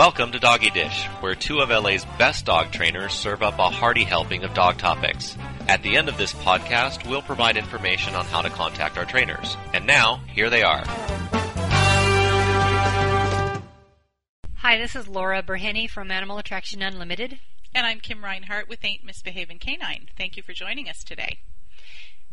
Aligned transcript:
Welcome 0.00 0.32
to 0.32 0.38
Doggy 0.38 0.70
Dish, 0.70 1.04
where 1.20 1.34
two 1.34 1.58
of 1.58 1.68
LA's 1.68 2.06
best 2.16 2.46
dog 2.46 2.72
trainers 2.72 3.12
serve 3.12 3.42
up 3.42 3.58
a 3.58 3.68
hearty 3.68 4.02
helping 4.02 4.44
of 4.44 4.54
dog 4.54 4.78
topics. 4.78 5.36
At 5.68 5.82
the 5.82 5.98
end 5.98 6.08
of 6.08 6.16
this 6.16 6.32
podcast, 6.32 7.06
we'll 7.06 7.20
provide 7.20 7.58
information 7.58 8.14
on 8.14 8.24
how 8.24 8.40
to 8.40 8.48
contact 8.48 8.96
our 8.96 9.04
trainers. 9.04 9.58
And 9.74 9.86
now, 9.86 10.22
here 10.32 10.48
they 10.48 10.62
are. 10.62 10.84
Hi, 14.54 14.78
this 14.78 14.96
is 14.96 15.06
Laura 15.06 15.42
Berhenny 15.42 15.86
from 15.86 16.10
Animal 16.10 16.38
Attraction 16.38 16.80
Unlimited. 16.80 17.38
And 17.74 17.86
I'm 17.86 18.00
Kim 18.00 18.24
Reinhart 18.24 18.70
with 18.70 18.82
Ain't 18.82 19.04
Misbehaving 19.04 19.58
Canine. 19.58 20.08
Thank 20.16 20.38
you 20.38 20.42
for 20.42 20.54
joining 20.54 20.88
us 20.88 21.04
today. 21.04 21.40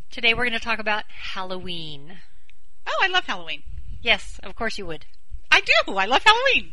Today 0.09 0.33
we're 0.33 0.47
going 0.47 0.57
to 0.57 0.65
talk 0.65 0.79
about 0.79 1.03
Halloween. 1.33 2.19
Oh, 2.87 2.99
I 3.03 3.09
love 3.09 3.25
Halloween. 3.25 3.63
Yes, 4.01 4.39
of 4.41 4.55
course 4.55 4.77
you 4.77 4.85
would. 4.85 5.05
I 5.57 5.61
do. 5.61 5.95
I 5.95 6.05
love 6.05 6.21
Halloween. 6.23 6.71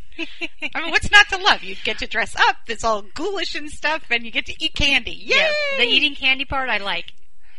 I 0.75 0.81
mean, 0.81 0.91
what's 0.91 1.09
not 1.09 1.27
to 1.29 1.37
love? 1.37 1.63
You 1.63 1.75
get 1.83 1.97
to 1.99 2.07
dress 2.07 2.35
up. 2.35 2.57
It's 2.67 2.83
all 2.83 3.01
ghoulish 3.15 3.55
and 3.55 3.67
stuff, 3.67 4.03
and 4.11 4.23
you 4.23 4.29
get 4.29 4.45
to 4.45 4.53
eat 4.63 4.75
candy. 4.75 5.11
Yay! 5.11 5.35
Yes, 5.35 5.55
the 5.79 5.85
eating 5.85 6.13
candy 6.13 6.45
part 6.45 6.69
I 6.69 6.77
like. 6.77 7.13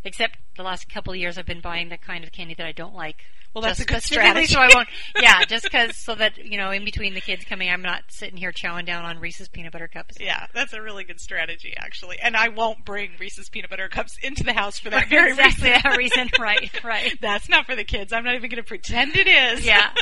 Except 0.05 0.39
the 0.57 0.63
last 0.63 0.89
couple 0.89 1.13
of 1.13 1.19
years 1.19 1.39
I've 1.39 1.47
been 1.47 1.61
buying 1.61 1.89
the 1.89 1.99
kind 1.99 2.25
of 2.25 2.33
candy 2.33 2.55
that 2.55 2.67
I 2.67 2.73
don't 2.73 2.95
like. 2.95 3.17
Well, 3.55 3.63
that's 3.63 3.79
Just 3.79 3.89
a 3.91 3.93
good 3.95 4.03
strategy. 4.03 4.47
So 4.53 4.61
I 4.61 4.69
won't. 4.75 4.89
Yeah, 5.19 5.43
just 5.47 5.65
because 5.65 5.97
so 5.97 6.15
that 6.15 6.37
you 6.45 6.59
know, 6.59 6.71
in 6.73 6.85
between 6.85 7.15
the 7.15 7.23
kids 7.23 7.43
coming, 7.47 7.71
I'm 7.71 7.81
not 7.81 8.03
sitting 8.09 8.37
here 8.37 8.53
chowing 8.53 8.85
down 8.85 9.07
on 9.07 9.19
Reese's 9.19 9.49
peanut 9.49 9.73
butter 9.73 9.89
cups. 9.89 10.17
Yeah, 10.21 10.47
that's 10.53 10.75
a 10.75 10.83
really 10.83 11.05
good 11.05 11.21
strategy, 11.21 11.73
actually. 11.79 12.19
And 12.23 12.37
I 12.37 12.49
won't 12.49 12.85
bring 12.85 13.13
Reese's 13.19 13.49
peanut 13.49 13.71
butter 13.71 13.89
cups 13.89 14.19
into 14.23 14.45
the 14.45 14.53
house 14.53 14.79
for 14.79 14.91
that 14.91 15.09
very 15.09 15.31
exactly 15.31 15.71
reason. 15.71 15.81
that 15.85 15.97
reason. 15.97 16.31
Right, 16.39 16.85
right. 16.85 17.19
That's 17.23 17.49
not 17.49 17.65
for 17.65 17.75
the 17.75 17.85
kids. 17.85 18.13
I'm 18.13 18.25
not 18.25 18.35
even 18.35 18.51
going 18.51 18.63
to 18.63 18.67
pretend 18.69 19.17
it 19.17 19.27
is. 19.27 19.65
Yeah. 19.65 19.91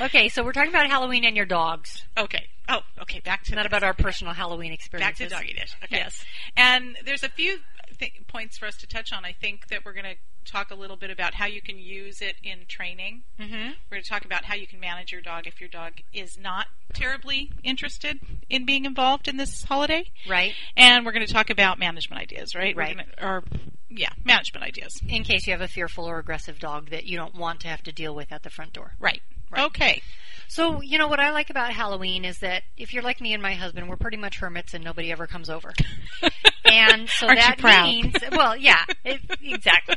Okay, 0.00 0.28
so 0.28 0.42
we're 0.42 0.52
talking 0.52 0.70
about 0.70 0.88
Halloween 0.90 1.24
and 1.24 1.36
your 1.36 1.46
dogs, 1.46 2.02
okay. 2.18 2.48
Oh, 2.68 2.80
okay. 3.02 3.20
Back 3.20 3.44
to 3.44 3.54
not 3.54 3.62
this. 3.62 3.66
about 3.68 3.82
our 3.84 3.94
personal 3.94 4.32
Halloween 4.34 4.72
experiences. 4.72 5.28
back 5.28 5.28
to 5.28 5.34
doggy 5.46 5.52
dish. 5.52 5.76
Okay. 5.84 5.96
Yes. 5.98 6.24
And 6.56 6.96
there's 7.04 7.22
a 7.22 7.28
few 7.28 7.58
th- 7.98 8.26
points 8.26 8.58
for 8.58 8.66
us 8.66 8.76
to 8.78 8.86
touch 8.86 9.12
on. 9.12 9.24
I 9.24 9.32
think 9.32 9.68
that 9.68 9.84
we're 9.84 9.92
going 9.92 10.04
to 10.04 10.50
talk 10.50 10.70
a 10.70 10.74
little 10.74 10.96
bit 10.96 11.10
about 11.10 11.34
how 11.34 11.46
you 11.46 11.62
can 11.62 11.78
use 11.78 12.20
it 12.20 12.36
in 12.42 12.66
training. 12.68 13.22
Mm-hmm. 13.40 13.54
We're 13.54 13.96
going 13.96 14.02
to 14.02 14.08
talk 14.08 14.24
about 14.24 14.44
how 14.44 14.54
you 14.54 14.66
can 14.66 14.80
manage 14.80 15.12
your 15.12 15.22
dog 15.22 15.46
if 15.46 15.60
your 15.60 15.68
dog 15.68 15.94
is 16.12 16.38
not 16.38 16.66
terribly 16.92 17.50
interested 17.62 18.20
in 18.50 18.66
being 18.66 18.84
involved 18.84 19.28
in 19.28 19.36
this 19.36 19.64
holiday. 19.64 20.10
Right. 20.28 20.52
And 20.76 21.04
we're 21.04 21.12
going 21.12 21.26
to 21.26 21.32
talk 21.32 21.50
about 21.50 21.78
management 21.78 22.20
ideas, 22.22 22.54
right? 22.54 22.76
Right. 22.76 22.96
Gonna, 22.96 23.08
or, 23.20 23.44
yeah, 23.88 24.10
management 24.24 24.64
ideas. 24.64 25.00
in 25.08 25.24
case 25.24 25.46
you 25.46 25.52
have 25.52 25.62
a 25.62 25.68
fearful 25.68 26.04
or 26.04 26.18
aggressive 26.18 26.58
dog 26.58 26.90
that 26.90 27.04
you 27.04 27.16
don't 27.16 27.34
want 27.34 27.60
to 27.60 27.68
have 27.68 27.82
to 27.84 27.92
deal 27.92 28.14
with 28.14 28.32
at 28.32 28.42
the 28.42 28.50
front 28.50 28.72
door. 28.72 28.92
Right. 28.98 29.22
Right. 29.50 29.64
Okay. 29.66 30.02
So, 30.48 30.80
you 30.82 30.98
know, 30.98 31.08
what 31.08 31.20
I 31.20 31.30
like 31.30 31.50
about 31.50 31.72
Halloween 31.72 32.24
is 32.24 32.38
that 32.38 32.62
if 32.76 32.92
you're 32.92 33.02
like 33.02 33.20
me 33.20 33.32
and 33.32 33.42
my 33.42 33.54
husband, 33.54 33.88
we're 33.88 33.96
pretty 33.96 34.16
much 34.16 34.38
hermits 34.38 34.74
and 34.74 34.84
nobody 34.84 35.10
ever 35.10 35.26
comes 35.26 35.50
over. 35.50 35.72
and 36.64 37.08
so 37.08 37.26
Aren't 37.26 37.38
you 37.40 37.44
that 37.46 37.58
proud? 37.58 37.84
means, 37.84 38.14
well, 38.32 38.56
yeah, 38.56 38.84
it, 39.04 39.20
exactly. 39.42 39.96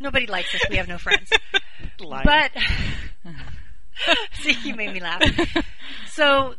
Nobody 0.00 0.26
likes 0.26 0.54
us. 0.54 0.60
We 0.70 0.76
have 0.76 0.88
no 0.88 0.98
friends. 0.98 1.30
Liar. 2.00 2.22
But, 2.24 2.52
see, 4.40 4.56
you 4.62 4.74
made 4.76 4.92
me 4.92 5.00
laugh. 5.00 5.22
So, 6.12 6.54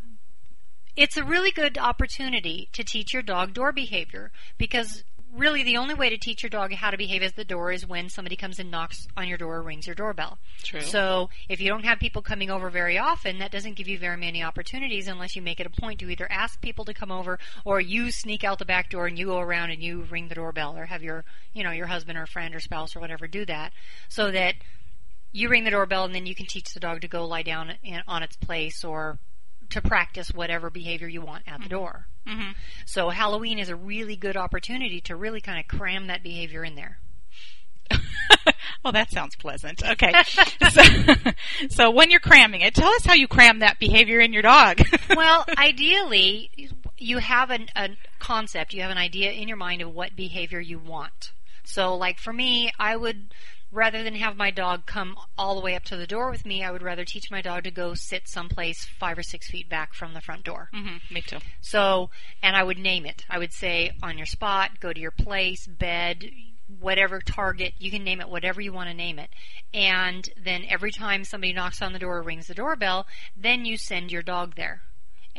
it's 0.95 1.15
a 1.15 1.23
really 1.23 1.51
good 1.51 1.77
opportunity 1.77 2.67
to 2.73 2.83
teach 2.83 3.13
your 3.13 3.23
dog 3.23 3.53
door 3.53 3.71
behavior 3.71 4.31
because 4.57 5.03
really 5.35 5.63
the 5.63 5.77
only 5.77 5.93
way 5.93 6.09
to 6.09 6.17
teach 6.17 6.43
your 6.43 6.49
dog 6.49 6.73
how 6.73 6.91
to 6.91 6.97
behave 6.97 7.21
at 7.23 7.35
the 7.35 7.43
door 7.43 7.71
is 7.71 7.87
when 7.87 8.09
somebody 8.09 8.35
comes 8.35 8.59
and 8.59 8.71
knocks 8.71 9.07
on 9.15 9.27
your 9.27 9.37
door 9.37 9.57
or 9.57 9.61
rings 9.61 9.85
your 9.85 9.95
doorbell. 9.95 10.37
True. 10.63 10.81
So 10.81 11.29
if 11.47 11.61
you 11.61 11.69
don't 11.69 11.85
have 11.85 11.99
people 11.99 12.21
coming 12.21 12.49
over 12.49 12.69
very 12.69 12.97
often, 12.97 13.39
that 13.39 13.51
doesn't 13.51 13.75
give 13.75 13.87
you 13.87 13.97
very 13.97 14.17
many 14.17 14.43
opportunities 14.43 15.07
unless 15.07 15.35
you 15.35 15.41
make 15.41 15.59
it 15.59 15.67
a 15.67 15.81
point 15.81 15.99
to 15.99 16.09
either 16.09 16.27
ask 16.31 16.59
people 16.61 16.85
to 16.85 16.93
come 16.93 17.11
over 17.11 17.39
or 17.65 17.79
you 17.79 18.11
sneak 18.11 18.43
out 18.43 18.59
the 18.59 18.65
back 18.65 18.89
door 18.89 19.07
and 19.07 19.17
you 19.19 19.27
go 19.27 19.39
around 19.39 19.71
and 19.71 19.83
you 19.83 20.03
ring 20.09 20.27
the 20.27 20.35
doorbell 20.35 20.77
or 20.77 20.85
have 20.85 21.03
your, 21.03 21.23
you 21.53 21.63
know, 21.63 21.71
your 21.71 21.87
husband 21.87 22.17
or 22.17 22.25
friend 22.25 22.55
or 22.55 22.59
spouse 22.59 22.95
or 22.95 22.99
whatever 22.99 23.27
do 23.27 23.45
that 23.45 23.71
so 24.07 24.31
that 24.31 24.55
you 25.31 25.49
ring 25.49 25.63
the 25.63 25.71
doorbell 25.71 26.05
and 26.05 26.15
then 26.15 26.25
you 26.25 26.35
can 26.35 26.45
teach 26.47 26.73
the 26.73 26.79
dog 26.79 27.01
to 27.01 27.07
go 27.07 27.25
lie 27.25 27.43
down 27.43 27.73
in, 27.83 28.01
on 28.07 28.23
its 28.23 28.35
place 28.35 28.83
or 28.83 29.19
to 29.69 29.81
practice 29.81 30.31
whatever 30.33 30.69
behavior 30.69 31.07
you 31.07 31.21
want 31.21 31.43
at 31.47 31.59
the 31.59 31.65
mm-hmm. 31.65 31.69
door. 31.69 32.07
Mhm. 32.29 32.55
So 32.85 33.09
Halloween 33.09 33.59
is 33.59 33.69
a 33.69 33.75
really 33.75 34.15
good 34.15 34.37
opportunity 34.37 35.01
to 35.01 35.15
really 35.15 35.41
kind 35.41 35.59
of 35.59 35.67
cram 35.67 36.07
that 36.07 36.23
behavior 36.23 36.63
in 36.63 36.75
there. 36.75 36.99
well, 38.83 38.93
that 38.93 39.11
sounds 39.11 39.35
pleasant. 39.35 39.81
Okay. 39.83 40.13
so, 40.69 40.83
so 41.69 41.91
when 41.91 42.11
you're 42.11 42.19
cramming 42.19 42.61
it, 42.61 42.75
tell 42.75 42.91
us 42.93 43.05
how 43.05 43.13
you 43.13 43.27
cram 43.27 43.59
that 43.59 43.79
behavior 43.79 44.19
in 44.19 44.31
your 44.33 44.43
dog. 44.43 44.81
well, 45.15 45.45
ideally, 45.57 46.51
you 46.97 47.17
have 47.17 47.49
an, 47.49 47.67
a 47.75 47.89
concept, 48.19 48.73
you 48.73 48.81
have 48.81 48.91
an 48.91 48.97
idea 48.97 49.31
in 49.31 49.47
your 49.47 49.57
mind 49.57 49.81
of 49.81 49.93
what 49.93 50.15
behavior 50.15 50.59
you 50.59 50.77
want. 50.77 51.31
So, 51.63 51.95
like 51.95 52.19
for 52.19 52.33
me, 52.33 52.71
I 52.79 52.95
would 52.95 53.33
rather 53.71 54.03
than 54.03 54.15
have 54.15 54.35
my 54.35 54.51
dog 54.51 54.85
come 54.85 55.15
all 55.37 55.55
the 55.55 55.61
way 55.61 55.75
up 55.75 55.83
to 55.85 55.97
the 55.97 56.07
door 56.07 56.29
with 56.29 56.45
me, 56.45 56.63
I 56.63 56.71
would 56.71 56.81
rather 56.81 57.05
teach 57.05 57.31
my 57.31 57.41
dog 57.41 57.63
to 57.63 57.71
go 57.71 57.93
sit 57.93 58.27
someplace 58.27 58.85
five 58.85 59.17
or 59.17 59.23
six 59.23 59.49
feet 59.49 59.69
back 59.69 59.93
from 59.93 60.13
the 60.13 60.21
front 60.21 60.43
door. 60.43 60.69
mm-hmm. 60.73 61.13
Me 61.13 61.21
too. 61.21 61.37
So, 61.61 62.09
and 62.41 62.55
I 62.55 62.63
would 62.63 62.77
name 62.77 63.05
it. 63.05 63.25
I 63.29 63.37
would 63.37 63.53
say 63.53 63.91
on 64.01 64.17
your 64.17 64.27
spot, 64.27 64.79
go 64.79 64.93
to 64.93 64.99
your 64.99 65.11
place, 65.11 65.67
bed, 65.67 66.31
whatever 66.79 67.19
target, 67.19 67.73
you 67.79 67.89
can 67.89 68.03
name 68.03 68.21
it 68.21 68.29
whatever 68.29 68.61
you 68.61 68.71
want 68.71 68.89
to 68.89 68.93
name 68.95 69.19
it. 69.19 69.29
And 69.73 70.27
then 70.41 70.65
every 70.69 70.91
time 70.91 71.23
somebody 71.23 71.53
knocks 71.53 71.81
on 71.81 71.93
the 71.93 71.99
door 71.99 72.17
or 72.17 72.21
rings 72.21 72.47
the 72.47 72.53
doorbell, 72.53 73.07
then 73.35 73.65
you 73.65 73.77
send 73.77 74.11
your 74.11 74.21
dog 74.21 74.55
there. 74.55 74.81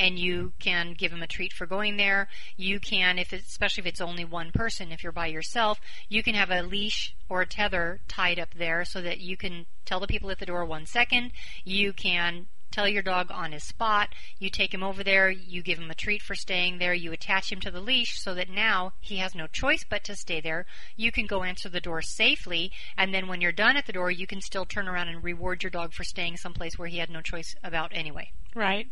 And 0.00 0.18
you 0.18 0.54
can 0.58 0.94
give 0.94 1.12
him 1.12 1.22
a 1.22 1.26
treat 1.26 1.52
for 1.52 1.66
going 1.66 1.98
there. 1.98 2.28
You 2.56 2.80
can, 2.80 3.18
if 3.18 3.34
especially 3.34 3.82
if 3.82 3.86
it's 3.86 4.00
only 4.00 4.24
one 4.24 4.50
person, 4.50 4.92
if 4.92 5.02
you're 5.02 5.12
by 5.12 5.26
yourself, 5.26 5.78
you 6.08 6.22
can 6.22 6.34
have 6.34 6.50
a 6.50 6.62
leash 6.62 7.14
or 7.28 7.42
a 7.42 7.46
tether 7.46 8.00
tied 8.08 8.38
up 8.38 8.54
there 8.54 8.86
so 8.86 9.02
that 9.02 9.20
you 9.20 9.36
can 9.36 9.66
tell 9.84 10.00
the 10.00 10.06
people 10.06 10.30
at 10.30 10.38
the 10.38 10.46
door 10.46 10.64
one 10.64 10.86
second. 10.86 11.32
You 11.64 11.92
can 11.92 12.46
tell 12.70 12.88
your 12.88 13.02
dog 13.02 13.30
on 13.30 13.52
his 13.52 13.64
spot. 13.64 14.14
You 14.38 14.48
take 14.48 14.72
him 14.72 14.82
over 14.82 15.04
there, 15.04 15.28
you 15.28 15.62
give 15.62 15.78
him 15.78 15.90
a 15.90 15.94
treat 15.94 16.22
for 16.22 16.34
staying 16.34 16.78
there, 16.78 16.94
you 16.94 17.12
attach 17.12 17.52
him 17.52 17.60
to 17.60 17.70
the 17.70 17.80
leash 17.80 18.18
so 18.18 18.32
that 18.34 18.48
now 18.48 18.94
he 19.00 19.18
has 19.18 19.34
no 19.34 19.48
choice 19.48 19.84
but 19.86 20.02
to 20.04 20.16
stay 20.16 20.40
there. 20.40 20.64
You 20.96 21.12
can 21.12 21.26
go 21.26 21.42
answer 21.42 21.68
the 21.68 21.80
door 21.80 22.00
safely, 22.00 22.72
and 22.96 23.12
then 23.12 23.28
when 23.28 23.42
you're 23.42 23.52
done 23.52 23.76
at 23.76 23.86
the 23.86 23.92
door, 23.92 24.10
you 24.10 24.26
can 24.26 24.40
still 24.40 24.64
turn 24.64 24.88
around 24.88 25.08
and 25.08 25.22
reward 25.22 25.62
your 25.62 25.70
dog 25.70 25.92
for 25.92 26.04
staying 26.04 26.38
someplace 26.38 26.78
where 26.78 26.88
he 26.88 26.98
had 26.98 27.10
no 27.10 27.20
choice 27.20 27.54
about 27.62 27.90
anyway. 27.94 28.32
Right. 28.54 28.88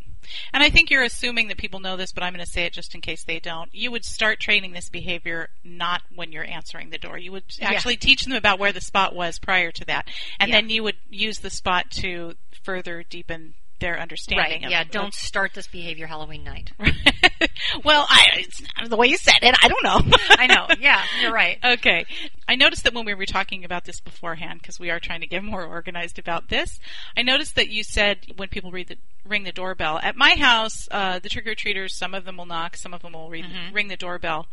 And 0.53 0.63
I 0.63 0.69
think 0.71 0.91
you're 0.91 1.05
assuming 1.05 1.49
that 1.49 1.57
people 1.59 1.81
know 1.81 1.97
this, 1.97 2.13
but 2.13 2.23
I'm 2.23 2.33
going 2.35 2.45
to 2.45 2.51
say 2.51 2.65
it 2.65 2.73
just 2.73 2.95
in 2.95 3.01
case 3.01 3.25
they 3.25 3.41
don't. 3.41 3.73
You 3.75 3.91
would 3.91 4.05
start 4.05 4.41
training 4.41 4.73
this 4.73 4.91
behavior 4.91 5.49
not 5.65 6.03
when 6.15 6.33
you're 6.33 6.45
answering 6.45 6.91
the 6.91 6.99
door. 6.99 7.17
You 7.19 7.33
would 7.33 7.45
Yeah. 7.59 7.69
actually 7.71 7.97
teach 7.97 8.25
them 8.25 8.35
about 8.37 8.59
where 8.59 8.73
the 8.73 8.81
spot 8.81 9.15
was 9.15 9.39
prior 9.39 9.71
to 9.73 9.85
that. 9.87 10.09
And 10.39 10.51
Yeah. 10.51 10.57
then 10.61 10.71
you 10.71 10.83
would 10.83 10.97
use 11.09 11.39
the 11.39 11.51
spot 11.51 11.91
to 12.03 12.35
further 12.63 13.03
deepen 13.05 13.55
their 13.81 13.99
understanding 14.01 14.63
Right, 14.63 14.71
yeah, 14.71 14.83
of- 14.83 14.91
don't 14.91 15.15
start 15.15 15.53
this 15.55 15.67
behavior 15.69 16.07
Halloween 16.07 16.45
night. 16.45 16.73
well, 17.85 18.07
I, 18.09 18.27
it's 18.37 18.63
the 18.89 18.97
way 18.97 19.09
you 19.09 19.17
said 19.17 19.35
it, 19.43 19.55
I 19.63 19.69
don't 19.69 19.85
know. 19.85 20.17
I 20.31 20.47
know, 20.47 20.67
yeah, 20.81 21.03
you're 21.21 21.33
right. 21.33 21.59
Okay. 21.65 22.07
I 22.49 22.55
noticed 22.57 22.85
that 22.85 22.95
when 22.95 23.05
we 23.05 23.13
were 23.15 23.27
talking 23.27 23.65
about 23.65 23.85
this 23.85 24.01
beforehand, 24.01 24.61
because 24.63 24.81
we 24.81 24.91
are 24.91 24.99
trying 24.99 25.21
to 25.21 25.27
get 25.27 25.45
more 25.45 25.63
organized 25.65 26.19
about 26.19 26.49
this, 26.49 26.81
I 27.17 27.23
noticed 27.23 27.57
that 27.57 27.69
you 27.69 27.85
said 27.85 28.19
when 28.37 28.49
people 28.49 28.71
read 28.71 28.89
the, 28.89 28.97
ring 29.27 29.45
the 29.45 29.53
doorbell. 29.53 29.99
At 30.03 30.17
my 30.17 30.31
house, 30.31 30.89
uh, 30.91 31.19
the 31.19 31.29
trick 31.29 31.47
or 31.47 31.55
treaters, 31.55 31.95
some 31.97 32.15
of 32.15 32.25
them 32.25 32.39
will 32.39 32.47
knock, 32.47 32.77
some 32.77 32.95
of 32.95 33.03
them 33.03 33.13
will 33.13 33.29
read, 33.29 33.45
Mhm. 33.45 33.75
ring 33.75 33.89
the 33.89 33.97
doorbell. 33.97 34.47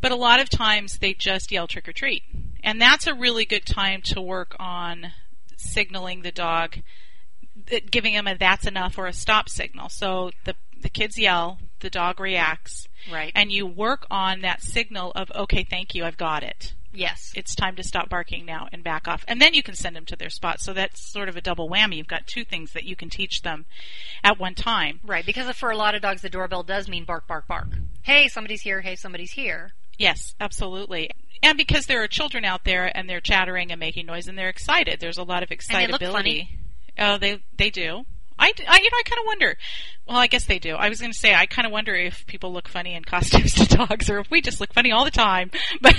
But 0.00 0.12
a 0.12 0.16
lot 0.16 0.40
of 0.40 0.48
times 0.48 0.98
they 0.98 1.12
just 1.12 1.50
yell 1.50 1.66
trick 1.66 1.88
or 1.88 1.92
treat. 1.92 2.22
And 2.62 2.80
that's 2.80 3.06
a 3.06 3.14
really 3.14 3.44
good 3.44 3.66
time 3.66 4.00
to 4.06 4.20
work 4.20 4.54
on 4.60 5.12
signaling 5.56 6.22
the 6.22 6.32
dog, 6.32 6.78
giving 7.90 8.14
them 8.14 8.26
a 8.26 8.36
that's 8.36 8.66
enough 8.66 8.98
or 8.98 9.06
a 9.06 9.12
stop 9.12 9.48
signal. 9.48 9.88
So 9.88 10.30
the, 10.44 10.54
the 10.80 10.88
kids 10.88 11.18
yell, 11.18 11.58
the 11.80 11.90
dog 11.90 12.20
reacts, 12.20 12.88
Right. 13.10 13.32
and 13.34 13.50
you 13.50 13.66
work 13.66 14.06
on 14.10 14.42
that 14.42 14.62
signal 14.62 15.12
of, 15.14 15.30
okay, 15.34 15.64
thank 15.64 15.94
you, 15.94 16.04
I've 16.04 16.16
got 16.16 16.42
it 16.42 16.74
yes. 16.92 17.32
it's 17.34 17.54
time 17.54 17.76
to 17.76 17.82
stop 17.82 18.08
barking 18.08 18.44
now 18.44 18.68
and 18.72 18.82
back 18.82 19.06
off. 19.08 19.24
And 19.28 19.40
then 19.40 19.54
you 19.54 19.62
can 19.62 19.74
send 19.74 19.96
them 19.96 20.04
to 20.06 20.16
their 20.16 20.30
spot. 20.30 20.60
So 20.60 20.72
that's 20.72 21.00
sort 21.12 21.28
of 21.28 21.36
a 21.36 21.40
double 21.40 21.68
whammy. 21.68 21.96
You've 21.96 22.08
got 22.08 22.26
two 22.26 22.44
things 22.44 22.72
that 22.72 22.84
you 22.84 22.96
can 22.96 23.10
teach 23.10 23.42
them 23.42 23.66
at 24.22 24.38
one 24.38 24.54
time. 24.54 25.00
Right, 25.04 25.24
because 25.24 25.50
for 25.56 25.70
a 25.70 25.76
lot 25.76 25.94
of 25.94 26.02
dogs, 26.02 26.22
the 26.22 26.30
doorbell 26.30 26.62
does 26.62 26.88
mean 26.88 27.04
bark, 27.04 27.26
bark, 27.26 27.46
bark. 27.46 27.68
Hey, 28.02 28.28
somebody's 28.28 28.62
here. 28.62 28.80
Hey, 28.80 28.96
somebody's 28.96 29.32
here. 29.32 29.72
Yes, 29.98 30.34
absolutely. 30.40 31.10
And 31.42 31.58
because 31.58 31.86
there 31.86 32.02
are 32.02 32.08
children 32.08 32.44
out 32.44 32.64
there 32.64 32.94
and 32.96 33.08
they're 33.08 33.20
chattering 33.20 33.70
and 33.70 33.78
making 33.78 34.06
noise 34.06 34.28
and 34.28 34.36
they're 34.38 34.48
excited, 34.48 34.98
there's 35.00 35.18
a 35.18 35.22
lot 35.22 35.42
of 35.42 35.50
excitability. 35.50 36.59
Oh, 37.00 37.18
they 37.18 37.42
they 37.56 37.70
do. 37.70 38.04
I, 38.38 38.52
I 38.68 38.78
you 38.78 38.90
know 38.90 38.96
I 38.98 39.02
kind 39.04 39.20
of 39.20 39.26
wonder. 39.26 39.56
Well, 40.06 40.16
I 40.16 40.26
guess 40.26 40.46
they 40.46 40.58
do. 40.58 40.74
I 40.74 40.88
was 40.88 41.00
going 41.00 41.12
to 41.12 41.18
say 41.18 41.34
I 41.34 41.46
kind 41.46 41.66
of 41.66 41.72
wonder 41.72 41.94
if 41.94 42.26
people 42.26 42.52
look 42.52 42.68
funny 42.68 42.94
in 42.94 43.04
costumes 43.04 43.54
to 43.54 43.76
dogs, 43.76 44.08
or 44.08 44.18
if 44.18 44.30
we 44.30 44.40
just 44.40 44.60
look 44.60 44.72
funny 44.72 44.92
all 44.92 45.04
the 45.04 45.10
time. 45.10 45.50
But 45.80 45.94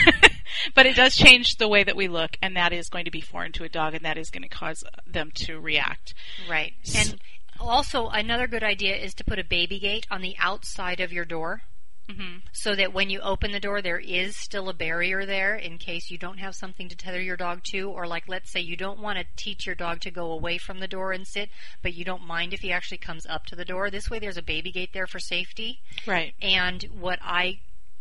but 0.75 0.85
it 0.85 0.97
does 0.97 1.15
change 1.15 1.55
the 1.55 1.67
way 1.67 1.83
that 1.83 1.95
we 1.95 2.09
look, 2.09 2.37
and 2.41 2.57
that 2.57 2.73
is 2.73 2.89
going 2.89 3.05
to 3.05 3.11
be 3.11 3.21
foreign 3.21 3.53
to 3.53 3.63
a 3.63 3.69
dog, 3.69 3.93
and 3.93 4.03
that 4.03 4.17
is 4.17 4.29
going 4.29 4.43
to 4.43 4.49
cause 4.49 4.83
them 5.07 5.31
to 5.35 5.59
react. 5.59 6.13
Right. 6.49 6.73
And 6.93 7.17
also, 7.57 8.09
another 8.09 8.47
good 8.47 8.63
idea 8.63 8.95
is 8.97 9.13
to 9.15 9.23
put 9.23 9.39
a 9.39 9.45
baby 9.45 9.79
gate 9.79 10.07
on 10.11 10.21
the 10.21 10.35
outside 10.39 10.99
of 10.99 11.13
your 11.13 11.25
door. 11.25 11.61
Hmm 12.09 12.37
so 12.53 12.75
that 12.75 12.93
when 12.93 13.09
you 13.09 13.19
open 13.21 13.51
the 13.51 13.59
door, 13.59 13.81
there 13.81 13.99
is 13.99 14.35
still 14.35 14.69
a 14.69 14.73
barrier 14.73 15.25
there 15.25 15.55
in 15.55 15.77
case 15.77 16.11
you 16.11 16.17
don't 16.17 16.37
have 16.37 16.53
something 16.53 16.89
to 16.89 16.95
tether 16.95 17.21
your 17.21 17.37
dog 17.37 17.61
to, 17.63 17.89
or 17.89 18.05
like 18.05 18.27
let's 18.27 18.51
say 18.51 18.59
you 18.59 18.75
don't 18.75 18.99
want 18.99 19.17
to 19.17 19.25
teach 19.35 19.65
your 19.65 19.75
dog 19.75 20.01
to 20.01 20.11
go 20.11 20.31
away 20.31 20.57
from 20.57 20.79
the 20.79 20.87
door 20.87 21.11
and 21.11 21.25
sit, 21.25 21.49
but 21.81 21.93
you 21.93 22.05
don't 22.05 22.25
mind 22.25 22.53
if 22.53 22.59
he 22.59 22.71
actually 22.71 22.97
comes 22.97 23.25
up 23.25 23.45
to 23.45 23.55
the 23.55 23.65
door. 23.65 23.89
This 23.89 24.09
way, 24.09 24.19
there's 24.19 24.37
a 24.37 24.43
baby 24.43 24.71
gate 24.71 24.91
there 24.93 25.07
for 25.07 25.19
safety. 25.19 25.79
Right. 26.05 26.33
And 26.41 26.83
what 26.99 27.19
I 27.21 27.59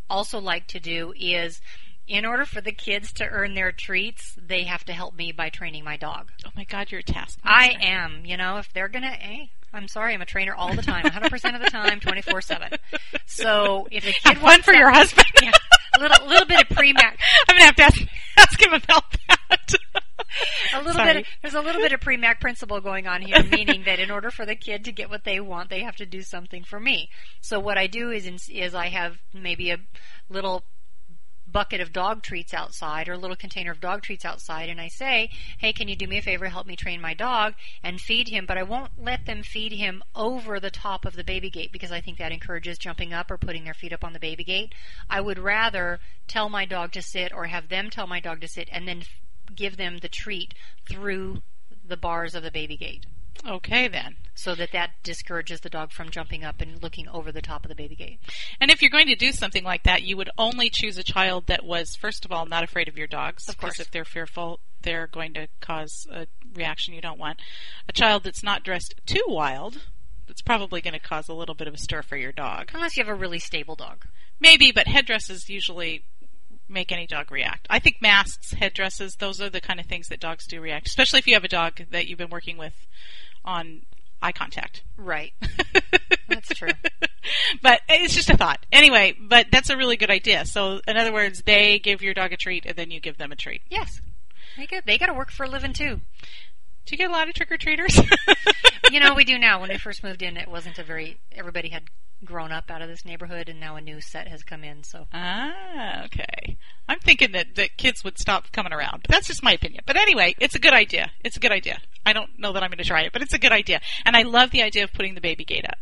also 0.09 0.41
like 0.41 0.67
to 0.69 0.81
do 0.81 1.15
is, 1.17 1.61
in 2.09 2.27
order 2.27 2.45
for 2.45 2.61
the 2.61 2.73
kids 2.73 3.13
to 3.15 3.25
earn 3.25 3.55
their 3.55 3.73
treats, 3.73 4.37
they 4.37 4.65
have 4.65 4.85
to 4.85 4.93
help 4.93 5.15
me 5.17 5.33
by 5.33 5.49
training 5.49 5.85
my 5.85 5.97
dog. 5.97 6.31
Oh 6.45 6.51
my 6.57 6.65
God, 6.65 6.91
you're 6.91 7.01
a 7.01 7.05
task. 7.05 7.39
I 7.45 7.77
am, 7.81 8.25
you 8.25 8.37
know, 8.37 8.59
if 8.59 8.73
they're 8.73 8.89
gonna, 8.89 9.13
hey, 9.13 9.51
I'm 9.73 9.87
sorry, 9.89 10.15
I'm 10.15 10.23
a 10.23 10.27
trainer 10.27 10.55
all 10.55 10.75
the 10.75 10.83
time, 10.83 11.05
100% 11.05 11.55
of 11.55 11.63
the 11.63 11.71
time, 11.71 12.01
24/7. 12.01 12.77
So 13.27 13.87
if 13.91 14.05
a 14.05 14.13
kid 14.13 14.17
Have 14.35 14.43
wants 14.43 14.65
for 14.65 14.73
that- 14.73 14.79
your 14.79 14.91
husband. 14.91 15.27
yeah, 15.43 15.53
a 15.97 16.01
little, 16.01 16.27
little 16.27 16.47
bit 16.47 16.63
of 16.63 16.77
Premack, 16.77 17.19
I'm 17.49 17.55
gonna 17.57 17.65
have 17.67 17.77
to 17.77 17.83
ask, 17.85 18.01
ask 18.37 18.61
him 18.63 18.73
about 18.73 19.05
that. 19.29 19.75
a 20.75 20.79
little 20.79 20.93
Sorry. 20.95 21.15
bit. 21.15 21.17
Of, 21.23 21.27
there's 21.43 21.55
a 21.55 21.61
little 21.61 21.81
bit 21.81 21.93
of 21.93 22.01
Premack 22.01 22.41
principle 22.41 22.81
going 22.81 23.07
on 23.07 23.23
here, 23.23 23.43
meaning 23.45 23.85
that 23.85 23.99
in 24.01 24.11
order 24.11 24.31
for 24.31 24.45
the 24.47 24.55
kid 24.57 24.85
to 24.87 24.93
get 24.93 25.09
what 25.11 25.25
they 25.25 25.41
want, 25.41 25.71
they 25.71 25.81
have 25.83 25.97
to 25.97 26.07
do 26.07 26.23
something 26.23 26.65
for 26.65 26.79
me. 26.81 27.09
So 27.41 27.59
what 27.61 27.79
I 27.79 27.87
do 27.87 28.11
is, 28.11 28.27
is 28.49 28.75
I 28.75 28.89
have 28.89 29.19
maybe 29.33 29.71
a 29.71 29.79
little 30.29 30.65
bucket 31.53 31.81
of 31.81 31.93
dog 31.93 32.23
treats 32.23 32.55
outside 32.55 33.09
or 33.09 33.15
a 33.15 33.19
little 33.19 33.37
container 33.37 33.71
of 33.71 33.81
dog 33.81 34.03
treats 34.03 34.25
outside 34.25 34.69
and 34.69 34.81
I 34.81 34.89
say, 34.89 35.31
hey, 35.59 35.73
can 35.73 35.89
you 35.89 35.97
do 35.97 36.07
me 36.07 36.19
a 36.19 36.23
favor, 36.23 36.47
help 36.47 36.67
me 36.67 36.77
train 36.77 37.01
my 37.01 37.15
dog 37.15 37.55
and 37.83 38.01
feed 38.01 38.29
him, 38.29 38.47
but 38.47 38.59
I 38.59 38.63
won't 38.63 38.93
let 39.03 39.27
them 39.27 39.43
feed 39.43 39.73
him 39.73 40.03
over 40.15 40.61
the 40.61 40.71
top 40.71 41.05
of 41.05 41.17
the 41.17 41.25
baby 41.25 41.51
gate 41.51 41.73
because 41.73 41.93
I 41.93 42.01
think 42.01 42.19
that 42.19 42.33
encourages 42.33 42.79
jumping 42.79 43.13
up 43.13 43.31
or 43.31 43.39
putting 43.39 43.65
their 43.65 43.75
feet 43.75 43.93
up 43.93 44.05
on 44.05 44.13
the 44.13 44.19
baby 44.19 44.45
gate. 44.45 44.75
I 45.09 45.21
would 45.21 45.39
rather 45.39 46.01
tell 46.29 46.49
my 46.49 46.65
dog 46.65 46.93
to 46.93 47.03
sit 47.03 47.33
or 47.33 47.47
have 47.47 47.69
them 47.69 47.91
tell 47.91 48.07
my 48.07 48.21
dog 48.21 48.41
to 48.41 48.49
sit 48.49 48.69
and 48.73 48.87
then 48.87 49.01
f- 49.01 49.09
give 49.55 49.77
them 49.77 49.99
the 49.99 50.09
treat 50.09 50.55
through 50.89 51.43
the 51.87 51.97
bars 51.97 52.35
of 52.35 52.43
the 52.43 52.51
baby 52.51 52.77
gate 52.77 53.05
Okay 53.47 53.89
then. 53.89 54.17
so 54.41 54.55
that 54.55 54.73
that 54.73 54.91
discourages 55.03 55.61
the 55.61 55.69
dog 55.69 55.93
from 55.93 56.09
jumping 56.09 56.45
up 56.45 56.63
and 56.63 56.83
looking 56.83 57.07
over 57.09 57.31
the 57.31 57.43
top 57.43 57.65
of 57.65 57.69
the 57.69 57.75
baby 57.75 57.95
gate. 57.95 58.19
And 58.59 58.71
if 58.71 58.81
you're 58.81 58.91
going 58.91 59.09
to 59.09 59.15
do 59.15 59.33
something 59.33 59.65
like 59.65 59.83
that, 59.83 60.03
you 60.03 60.17
would 60.17 60.31
only 60.39 60.71
choose 60.71 60.97
a 60.97 61.03
child 61.03 61.47
that 61.47 61.63
was, 61.65 61.95
first 61.95 62.25
of 62.25 62.33
all, 62.33 62.47
not 62.47 62.65
afraid 62.65 62.89
of 62.89 62.97
your 62.97 63.07
dogs. 63.07 63.49
Of 63.49 63.59
course. 63.59 63.75
Because 63.75 63.87
if 63.87 63.93
they're 63.93 64.05
fearful, 64.07 64.61
they're 64.83 65.07
going 65.07 65.35
to 65.35 65.49
cause 65.61 66.07
a 66.11 66.27
reaction 66.55 66.95
you 66.95 67.03
don't 67.03 67.19
want. 67.19 67.39
A 67.87 67.93
child 67.93 68.25
that's 68.25 68.43
not 68.43 68.65
dressed 68.65 68.95
too 69.05 69.25
wild, 69.27 69.83
that's 70.27 70.43
probably 70.43 70.81
going 70.81 70.95
to 70.95 71.01
cause 71.01 71.29
a 71.29 71.35
little 71.35 71.55
bit 71.55 71.69
of 71.69 71.75
a 71.75 71.79
stir 71.79 72.01
for 72.01 72.17
your 72.17 72.33
dog. 72.33 72.71
Unless 72.73 72.97
you 72.97 73.05
have 73.05 73.15
a 73.15 73.19
really 73.19 73.39
stable 73.39 73.77
dog. 73.77 74.07
Maybe, 74.41 74.73
but 74.73 74.87
headdresses 74.87 75.51
usually 75.51 76.05
make 76.67 76.93
any 76.93 77.07
dog 77.07 77.31
react. 77.31 77.67
I 77.69 77.79
think 77.79 77.97
masks, 78.01 78.53
headdresses, 78.53 79.17
those 79.17 79.41
are 79.41 79.51
the 79.51 79.61
kind 79.61 79.81
of 79.81 79.87
things 79.87 80.09
that 80.09 80.21
dogs 80.21 80.47
do 80.47 80.61
react, 80.63 80.87
especially 80.87 81.19
if 81.19 81.27
you 81.27 81.35
have 81.35 81.45
a 81.45 81.49
dog 81.49 81.83
that 81.91 82.07
you've 82.07 82.17
been 82.17 82.31
working 82.31 82.57
with 82.57 82.87
on 83.45 83.83
eye 84.23 84.33
contact. 84.33 84.83
Right. 84.97 85.33
That's 86.29 86.49
true. 86.51 86.71
but 87.63 87.81
it's 87.89 88.15
just 88.15 88.31
a 88.31 88.37
thought. 88.37 88.65
Anyway, 88.71 89.17
but 89.21 89.47
that's 89.51 89.69
a 89.71 89.77
really 89.77 89.97
good 89.97 90.11
idea. 90.11 90.45
So, 90.47 90.81
in 90.87 90.97
other 90.97 91.13
words, 91.13 91.43
they 91.43 91.79
give 91.79 92.03
your 92.03 92.15
dog 92.15 92.33
a 92.33 92.37
treat 92.37 92.67
and 92.67 92.77
then 92.77 92.91
you 92.91 93.01
give 93.01 93.19
them 93.19 93.33
a 93.33 93.37
treat. 93.37 93.63
Yes. 93.69 94.01
They 94.57 94.67
got, 94.67 94.87
they 94.87 94.99
got 94.99 95.07
to 95.07 95.15
work 95.15 95.31
for 95.31 95.45
a 95.45 95.49
living 95.49 95.73
too. 95.73 96.01
Do 96.87 96.95
you 96.95 96.99
get 96.99 97.11
a 97.11 97.13
lot 97.13 97.29
of 97.29 97.35
trick 97.35 97.53
or 97.53 97.57
treaters? 97.57 98.01
You 98.91 98.99
know, 98.99 99.15
we 99.15 99.25
do 99.25 99.39
now. 99.39 99.61
When 99.61 99.71
we 99.71 99.79
first 99.79 100.03
moved 100.03 100.21
in, 100.21 100.37
it 100.37 100.49
wasn't 100.49 100.79
a 100.79 100.83
very, 100.83 101.21
everybody 101.31 101.69
had 101.69 101.85
grown 102.25 102.51
up 102.51 102.71
out 102.73 102.83
of 102.83 102.89
this 102.89 103.05
neighborhood 103.05 103.49
and 103.49 103.61
now 103.61 103.77
a 103.77 103.81
new 103.81 104.01
set 104.01 104.27
has 104.27 104.43
come 104.43 104.65
in, 104.65 104.83
so. 104.83 105.07
ah, 105.13 106.05
okay. 106.07 106.57
I'm 106.89 106.99
thinking 106.99 107.31
that, 107.33 107.55
that 107.55 107.77
kids 107.77 108.03
would 108.03 108.19
stop 108.19 108.51
coming 108.51 108.73
around. 108.73 109.03
But 109.03 109.11
that's 109.11 109.29
just 109.29 109.45
my 109.45 109.53
opinion. 109.53 109.85
But 109.87 109.97
anyway, 109.97 110.35
it's 110.41 110.57
a 110.57 110.59
good 110.59 110.73
idea. 110.73 111.13
It's 111.23 111.37
a 111.37 111.41
good 111.41 111.53
idea. 111.53 111.79
I 112.05 112.13
don't 112.13 112.31
know 112.37 112.53
that 112.53 112.65
I'm 112.65 112.71
going 112.71 112.79
to 112.79 112.85
try 112.85 113.03
it, 113.03 113.13
but 113.13 113.23
it's 113.23 113.33
a 113.35 113.39
good 113.39 113.53
idea. 113.53 113.81
And 114.05 114.17
I 114.17 114.23
love 114.23 114.51
the 114.51 114.63
idea 114.63 114.83
of 114.83 114.93
putting 114.93 115.15
the 115.15 115.21
baby 115.21 115.45
gate 115.45 115.67
up. 115.69 115.79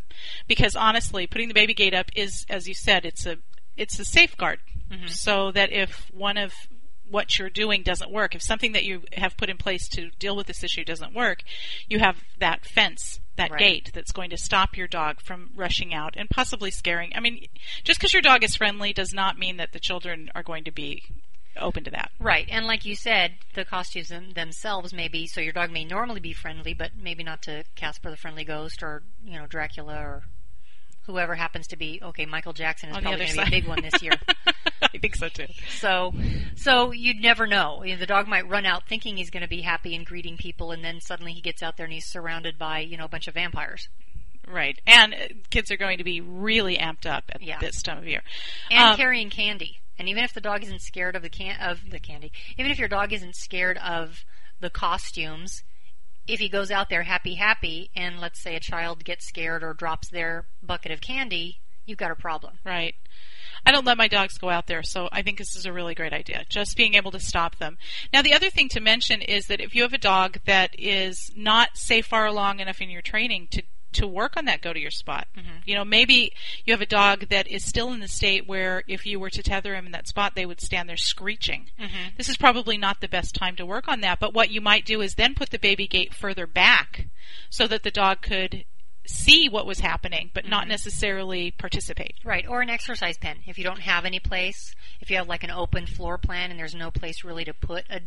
Because 0.47 0.77
honestly, 0.77 1.27
putting 1.27 1.49
the 1.49 1.55
baby 1.55 1.73
gate 1.73 1.95
up 1.95 2.11
is, 2.15 2.45
as 2.51 2.69
you 2.69 2.75
said, 2.75 3.07
it's 3.07 3.25
a, 3.25 3.39
it's 3.77 3.99
a 3.99 4.05
safeguard. 4.05 4.59
So 5.07 5.51
that 5.53 5.73
if 5.73 6.11
one 6.13 6.37
of 6.37 6.53
what 7.11 7.39
you're 7.39 7.51
doing 7.51 7.83
doesn't 7.83 8.11
work, 8.11 8.35
if 8.35 8.43
something 8.43 8.73
that 8.73 8.85
you 8.85 9.03
have 9.13 9.37
put 9.37 9.51
in 9.51 9.57
place 9.57 9.89
to 9.89 10.11
deal 10.19 10.37
with 10.37 10.47
this 10.47 10.63
issue 10.63 10.85
doesn't 10.85 11.15
work, 11.15 11.43
you 11.89 11.99
have 11.99 12.17
that 12.39 12.65
fence, 12.65 13.21
that 13.37 13.51
Right. 13.51 13.59
gate 13.59 13.91
that's 13.95 14.13
going 14.13 14.31
to 14.31 14.37
stop 14.37 14.77
your 14.77 14.89
dog 14.89 15.21
from 15.21 15.51
rushing 15.55 15.95
out 15.95 16.15
and 16.17 16.29
possibly 16.29 16.71
scaring. 16.71 17.13
I 17.15 17.21
mean, 17.21 17.47
just 17.85 17.99
because 18.01 18.13
your 18.13 18.23
dog 18.23 18.45
is 18.45 18.57
friendly 18.57 18.93
does 18.93 19.13
not 19.13 19.39
mean 19.39 19.57
that 19.59 19.73
the 19.73 19.81
children 19.81 20.31
are 20.35 20.43
going 20.43 20.65
to 20.65 20.73
be 20.73 21.03
open 21.57 21.85
to 21.85 21.91
that. 21.91 22.11
Right, 22.21 22.47
and 22.51 22.67
like 22.67 22.85
you 22.85 22.95
said, 22.95 23.35
the 23.55 23.65
costumes 23.65 24.09
them, 24.09 24.31
themselves 24.35 24.93
may 24.93 25.09
be, 25.09 25.27
so 25.27 25.41
your 25.41 25.53
dog 25.53 25.71
may 25.71 25.85
normally 25.85 26.21
be 26.21 26.33
friendly, 26.33 26.75
but 26.75 26.93
maybe 26.97 27.25
not 27.25 27.43
to 27.43 27.65
Casper 27.75 28.11
the 28.11 28.17
Friendly 28.17 28.45
Ghost 28.45 28.83
or, 28.83 29.03
you 29.25 29.39
know, 29.39 29.47
Dracula 29.47 29.97
or 29.99 30.23
whoever 31.09 31.35
happens 31.35 31.67
to 31.69 31.77
be. 31.77 31.99
Okay, 32.03 32.25
Michael 32.27 32.53
Jackson 32.53 32.91
is 32.91 32.97
On 32.97 33.03
probably 33.03 33.27
going 33.27 33.31
to 33.37 33.43
be 33.43 33.47
a 33.49 33.51
big 33.51 33.67
one 33.69 33.83
this 33.83 34.01
year. 34.03 34.13
I 34.83 34.99
think 34.99 35.17
so 35.17 35.29
too. 35.29 35.47
So, 35.81 36.13
so 36.55 36.93
you'd 36.93 37.21
never 37.21 37.47
know. 37.47 37.83
You 37.83 37.95
know, 37.95 37.99
the 37.99 38.07
dog 38.07 38.29
might 38.29 38.49
run 38.49 38.65
out 38.65 38.87
thinking 38.89 39.17
he's 39.17 39.31
going 39.31 39.43
to 39.43 39.49
be 39.49 39.63
happy 39.63 39.95
and 39.97 40.07
greeting 40.07 40.37
people, 40.37 40.71
and 40.71 40.85
then 40.85 41.01
suddenly 41.01 41.33
he 41.33 41.41
gets 41.41 41.63
out 41.63 41.77
there 41.77 41.85
and 41.85 41.93
he's 41.93 42.07
surrounded 42.07 42.59
by 42.59 42.79
you 42.81 42.97
know 42.97 43.05
a 43.07 43.09
bunch 43.09 43.27
of 43.27 43.35
vampires 43.35 43.89
Right. 44.51 44.81
And 44.87 45.13
uh, 45.15 45.19
kids 45.51 45.71
are 45.71 45.77
going 45.77 45.99
to 45.99 46.05
be 46.05 46.21
really 46.23 46.79
amped 46.79 47.05
up 47.05 47.25
at 47.35 47.43
Yeah. 47.43 47.59
this 47.59 47.83
time 47.83 47.99
of 47.99 48.07
year. 48.07 48.23
and 48.71 48.91
Um, 48.93 48.97
carrying 48.97 49.29
candy. 49.29 49.79
And 49.99 50.09
even 50.09 50.25
if 50.25 50.33
the 50.33 50.41
dog 50.41 50.63
isn't 50.63 50.81
scared 50.81 51.17
of 51.17 51.23
the 51.23 51.29
can 51.29 51.61
of 51.61 51.91
the 51.91 51.99
candy, 51.99 52.33
even 52.57 52.71
if 52.71 52.79
your 52.79 52.89
dog 52.89 53.13
isn't 53.13 53.37
scared 53.37 53.77
of 53.79 54.25
the 54.61 54.71
costumes, 54.71 55.65
if 56.29 56.39
he 56.39 56.49
goes 56.49 56.71
out 56.71 56.91
there 56.91 57.03
happy 57.03 57.35
happy, 57.35 57.91
and 57.97 58.21
let's 58.21 58.41
say 58.41 58.55
a 58.55 58.61
child 58.61 59.05
gets 59.05 59.27
scared 59.27 59.65
or 59.65 59.75
drops 59.75 60.09
their 60.09 60.47
bucket 60.63 60.93
of 60.93 61.01
candy, 61.01 61.59
you've 61.87 61.99
got 61.99 62.11
a 62.11 62.17
problem. 62.17 62.59
Right. 62.65 62.95
I 63.67 63.73
don't 63.73 63.87
let 63.87 63.99
my 63.99 64.09
dogs 64.09 64.39
go 64.39 64.51
out 64.51 64.67
there, 64.67 64.83
so 64.83 65.09
I 65.11 65.23
think 65.23 65.39
this 65.39 65.57
is 65.57 65.67
a 65.67 65.73
really 65.73 65.95
great 65.95 66.13
idea. 66.13 66.45
Just 66.49 66.77
being 66.77 66.95
able 66.95 67.11
to 67.11 67.21
stop 67.21 67.57
them. 67.57 67.77
Now, 68.13 68.23
the 68.23 68.35
other 68.35 68.51
thing 68.51 68.69
to 68.71 68.81
mention 68.81 69.21
is 69.21 69.47
that 69.47 69.61
if 69.61 69.75
you 69.75 69.83
have 69.83 69.93
a 69.93 69.99
dog 69.99 70.39
that 70.47 70.71
is 70.79 71.33
not, 71.35 71.77
say, 71.77 72.01
far 72.01 72.27
along 72.27 72.61
enough 72.61 72.81
in 72.81 72.91
your 72.91 73.03
training 73.03 73.49
to 73.51 73.63
to 73.93 74.07
work 74.07 74.37
on 74.37 74.45
that 74.47 74.63
go 74.63 74.73
to 74.73 74.81
your 74.81 74.91
spot. 74.91 75.27
Mm-hmm. 75.37 75.49
You 75.65 75.75
know, 75.75 75.85
maybe 75.85 76.33
you 76.65 76.73
have 76.73 76.81
a 76.81 76.87
dog 76.87 77.29
that 77.31 77.49
is 77.49 77.65
still 77.65 77.93
in 77.93 78.01
the 78.01 78.09
state 78.09 78.47
where 78.47 78.83
if 78.87 79.07
you 79.07 79.19
were 79.19 79.31
to 79.31 79.43
tether 79.43 79.75
him 79.75 79.87
in 79.87 79.93
that 79.93 80.09
spot, 80.09 80.35
they 80.35 80.47
would 80.47 80.61
stand 80.61 80.89
there 80.89 80.97
screeching. 80.97 81.71
Mm-hmm. 81.79 82.17
This 82.17 82.29
is 82.29 82.37
probably 82.37 82.77
not 82.77 83.01
the 83.01 83.09
best 83.09 83.35
time 83.35 83.57
to 83.57 83.67
work 83.67 83.89
on 83.89 84.01
that, 84.01 84.21
but 84.21 84.35
what 84.35 84.51
you 84.51 84.61
might 84.61 84.85
do 84.85 85.01
is 85.01 85.15
then 85.15 85.35
put 85.35 85.51
the 85.51 85.59
baby 85.59 85.87
gate 85.87 86.15
further 86.15 86.47
back 86.47 87.07
so 87.51 87.67
that 87.67 87.83
the 87.83 87.91
dog 87.91 88.21
could 88.23 88.65
see 89.09 89.49
what 89.49 89.67
was 89.67 89.81
happening, 89.81 90.31
but 90.35 90.47
not 90.47 90.63
mm-hmm. 90.63 90.71
necessarily 90.71 91.51
participate. 91.51 92.15
Right, 92.25 92.47
or 92.47 92.61
an 92.61 92.71
exercise 92.71 93.17
pen. 93.17 93.39
If 93.47 93.59
you 93.59 93.65
don't 93.65 93.81
have 93.81 94.05
any 94.05 94.21
place, 94.21 94.75
if 95.01 95.11
you 95.11 95.17
have 95.17 95.29
like 95.29 95.45
an 95.45 95.51
open 95.51 95.87
floor 95.87 96.19
plan 96.19 96.51
and 96.51 96.61
there's 96.61 96.75
no 96.75 96.91
place 96.91 97.25
really 97.25 97.45
to 97.45 97.55
put 97.55 97.85
a, 97.91 98.01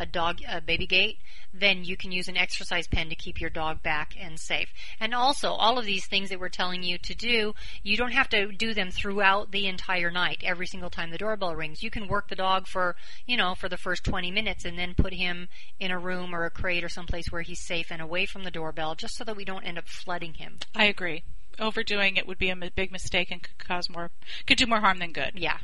a 0.00 0.06
dog, 0.06 0.40
a 0.48 0.60
baby 0.60 0.86
gate, 0.86 1.18
then 1.54 1.84
you 1.84 1.96
can 1.96 2.10
use 2.10 2.28
an 2.28 2.36
exercise 2.36 2.86
pen 2.86 3.08
to 3.08 3.14
keep 3.14 3.40
your 3.40 3.50
dog 3.50 3.82
back 3.82 4.14
and 4.18 4.38
safe. 4.38 4.68
And 4.98 5.14
also, 5.14 5.52
all 5.52 5.78
of 5.78 5.86
these 5.86 6.06
things 6.06 6.30
that 6.30 6.40
we're 6.40 6.48
telling 6.48 6.82
you 6.82 6.98
to 6.98 7.14
do, 7.14 7.54
you 7.82 7.96
don't 7.96 8.12
have 8.12 8.28
to 8.30 8.50
do 8.52 8.74
them 8.74 8.90
throughout 8.90 9.52
the 9.52 9.66
entire 9.66 10.10
night, 10.10 10.42
every 10.44 10.66
single 10.66 10.90
time 10.90 11.10
the 11.10 11.18
doorbell 11.18 11.54
rings. 11.54 11.82
You 11.82 11.90
can 11.90 12.08
work 12.08 12.28
the 12.28 12.36
dog 12.36 12.66
for, 12.66 12.96
you 13.26 13.36
know, 13.36 13.54
for 13.54 13.68
the 13.68 13.76
first 13.76 14.04
20 14.04 14.30
minutes 14.30 14.64
and 14.64 14.78
then 14.78 14.94
put 14.94 15.12
him 15.14 15.48
in 15.78 15.90
a 15.90 15.98
room 15.98 16.34
or 16.34 16.44
a 16.44 16.50
crate 16.50 16.84
or 16.84 16.88
someplace 16.88 17.30
where 17.30 17.42
he's 17.42 17.60
safe 17.60 17.86
and 17.90 18.02
away 18.02 18.26
from 18.26 18.42
the 18.42 18.50
doorbell 18.50 18.94
just 18.94 19.16
so 19.16 19.24
that 19.24 19.36
we 19.36 19.44
don't 19.44 19.64
end 19.64 19.78
up 19.78 19.88
flooding 19.88 20.34
him. 20.34 20.47
I 20.74 20.84
agree. 20.84 21.24
Overdoing 21.58 22.16
it 22.16 22.26
would 22.26 22.38
be 22.38 22.50
a 22.50 22.56
big 22.56 22.90
mistake 22.90 23.30
and 23.30 23.42
could 23.42 23.58
cause 23.58 23.90
more, 23.90 24.10
could 24.46 24.58
do 24.58 24.66
more 24.66 24.80
harm 24.80 24.98
than 24.98 25.12
good. 25.12 25.32
Yeah. 25.34 25.58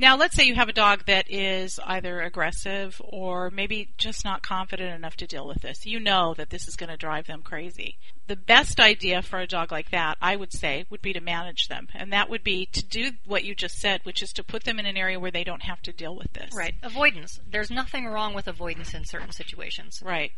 Now, 0.00 0.16
let's 0.16 0.34
say 0.34 0.44
you 0.44 0.54
have 0.54 0.70
a 0.70 0.72
dog 0.72 1.04
that 1.08 1.30
is 1.30 1.78
either 1.84 2.22
aggressive 2.22 3.02
or 3.04 3.50
maybe 3.50 3.90
just 3.98 4.24
not 4.24 4.42
confident 4.42 4.94
enough 4.94 5.14
to 5.16 5.26
deal 5.26 5.46
with 5.46 5.60
this. 5.60 5.84
You 5.84 6.00
know 6.00 6.32
that 6.38 6.48
this 6.48 6.66
is 6.66 6.74
going 6.74 6.88
to 6.88 6.96
drive 6.96 7.26
them 7.26 7.42
crazy. 7.42 7.98
The 8.26 8.34
best 8.34 8.80
idea 8.80 9.20
for 9.20 9.40
a 9.40 9.46
dog 9.46 9.70
like 9.70 9.90
that, 9.90 10.16
I 10.22 10.36
would 10.36 10.54
say, 10.54 10.86
would 10.88 11.02
be 11.02 11.12
to 11.12 11.20
manage 11.20 11.68
them. 11.68 11.88
And 11.94 12.14
that 12.14 12.30
would 12.30 12.42
be 12.42 12.64
to 12.72 12.82
do 12.82 13.10
what 13.26 13.44
you 13.44 13.54
just 13.54 13.78
said, 13.78 14.00
which 14.04 14.22
is 14.22 14.32
to 14.34 14.42
put 14.42 14.64
them 14.64 14.78
in 14.78 14.86
an 14.86 14.96
area 14.96 15.20
where 15.20 15.30
they 15.30 15.44
don't 15.44 15.64
have 15.64 15.82
to 15.82 15.92
deal 15.92 16.16
with 16.16 16.32
this. 16.32 16.54
Right. 16.56 16.76
Avoidance. 16.82 17.38
There's 17.46 17.70
nothing 17.70 18.06
wrong 18.06 18.32
with 18.32 18.48
avoidance 18.48 18.94
in 18.94 19.04
certain 19.04 19.32
situations. 19.32 20.02
Right. 20.02 20.32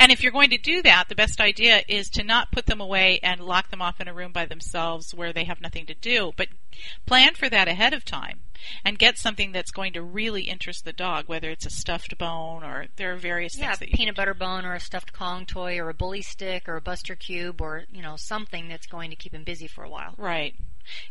And 0.00 0.10
if 0.10 0.20
you're 0.20 0.32
going 0.32 0.50
to 0.50 0.58
do 0.58 0.82
that, 0.82 1.04
the 1.08 1.14
best 1.14 1.40
idea 1.40 1.82
is 1.86 2.10
to 2.10 2.24
not 2.24 2.50
put 2.50 2.66
them 2.66 2.80
away 2.80 3.20
and 3.22 3.40
lock 3.40 3.70
them 3.70 3.82
off 3.82 4.00
in 4.00 4.08
a 4.08 4.14
room 4.14 4.32
by 4.32 4.46
themselves 4.46 5.14
where 5.14 5.32
they 5.32 5.44
have 5.44 5.60
nothing 5.60 5.86
to 5.86 5.94
do, 5.94 6.32
but 6.36 6.48
plan 7.06 7.34
for 7.34 7.48
that 7.48 7.68
ahead 7.68 7.92
of 7.92 8.04
time. 8.04 8.40
And 8.84 8.98
get 8.98 9.18
something 9.18 9.52
that's 9.52 9.70
going 9.70 9.92
to 9.94 10.02
really 10.02 10.42
interest 10.42 10.84
the 10.84 10.92
dog, 10.92 11.24
whether 11.26 11.50
it's 11.50 11.66
a 11.66 11.70
stuffed 11.70 12.16
bone 12.18 12.62
or 12.62 12.86
there 12.96 13.12
are 13.12 13.16
various 13.16 13.56
Yeah, 13.56 13.68
things 13.68 13.78
that 13.80 13.90
you 13.90 13.96
peanut 13.96 14.16
butter 14.16 14.34
bone 14.34 14.64
or 14.64 14.74
a 14.74 14.80
stuffed 14.80 15.12
Kong 15.12 15.46
toy 15.46 15.78
or 15.78 15.88
a 15.88 15.94
bully 15.94 16.22
stick 16.22 16.68
or 16.68 16.76
a 16.76 16.80
Buster 16.80 17.14
Cube 17.14 17.60
or, 17.60 17.84
you 17.90 18.02
know, 18.02 18.16
something 18.16 18.68
that's 18.68 18.86
going 18.86 19.10
to 19.10 19.16
keep 19.16 19.34
him 19.34 19.44
busy 19.44 19.66
for 19.66 19.84
a 19.84 19.90
while. 19.90 20.14
Right. 20.16 20.54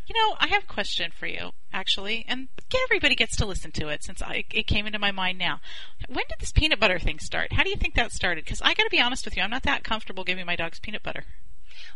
You 0.08 0.16
know, 0.16 0.38
I 0.40 0.48
have 0.48 0.64
a 0.64 0.68
question 0.68 1.12
for 1.12 1.28
you, 1.28 1.52
actually, 1.74 2.26
and 2.28 2.48
everybody 2.86 3.16
gets 3.16 3.36
to 3.38 3.46
listen 3.46 3.72
to 3.72 3.90
it 3.90 4.04
since 4.04 4.22
I, 4.22 4.46
it 4.54 4.68
came 4.68 4.88
into 4.88 5.00
my 5.00 5.12
mind 5.12 5.38
now. 5.38 5.60
When 6.08 6.24
did 6.30 6.40
this 6.40 6.54
peanut 6.54 6.80
butter 6.80 7.00
thing 7.00 7.20
start? 7.20 7.52
How 7.54 7.64
do 7.64 7.70
you 7.70 7.76
think 7.76 7.96
that 7.96 8.12
started? 8.12 8.46
Because 8.46 8.62
I 8.62 8.74
got 8.74 8.84
to 8.84 8.90
be 8.90 9.02
honest 9.02 9.26
with 9.26 9.36
you, 9.36 9.44
I'm 9.44 9.50
not 9.50 9.64
that 9.64 9.84
comfortable 9.84 10.24
giving 10.24 10.46
my 10.46 10.56
dogs 10.56 10.80
peanut 10.80 11.04
butter. 11.04 11.26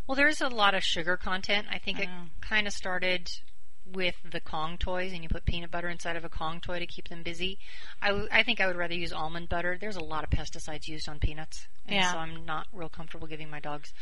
Well, 0.06 0.14
there's 0.14 0.40
a 0.40 0.48
lot 0.48 0.74
of 0.74 0.82
sugar 0.82 1.16
content. 1.16 1.68
I 1.70 1.78
think 1.78 1.98
I 1.98 2.02
it 2.02 2.08
kind 2.40 2.66
of 2.66 2.72
started 2.72 3.30
with 3.92 4.16
the 4.30 4.40
Kong 4.40 4.76
toys, 4.78 5.12
and 5.12 5.22
you 5.22 5.28
put 5.28 5.44
peanut 5.44 5.70
butter 5.70 5.88
inside 5.88 6.16
of 6.16 6.24
a 6.24 6.28
Kong 6.28 6.60
toy 6.60 6.78
to 6.78 6.86
keep 6.86 7.08
them 7.08 7.22
busy. 7.22 7.58
I, 8.00 8.08
w- 8.08 8.28
I 8.30 8.42
think 8.42 8.60
I 8.60 8.66
would 8.66 8.76
rather 8.76 8.94
use 8.94 9.12
almond 9.12 9.48
butter. 9.48 9.76
There's 9.80 9.96
a 9.96 10.04
lot 10.04 10.24
of 10.24 10.30
pesticides 10.30 10.88
used 10.88 11.08
on 11.08 11.18
peanuts, 11.18 11.66
and 11.86 11.96
Yeah. 11.96 12.12
so 12.12 12.18
I'm 12.18 12.44
not 12.44 12.66
real 12.72 12.88
comfortable 12.88 13.26
giving 13.26 13.50
my 13.50 13.60
dogs 13.60 13.92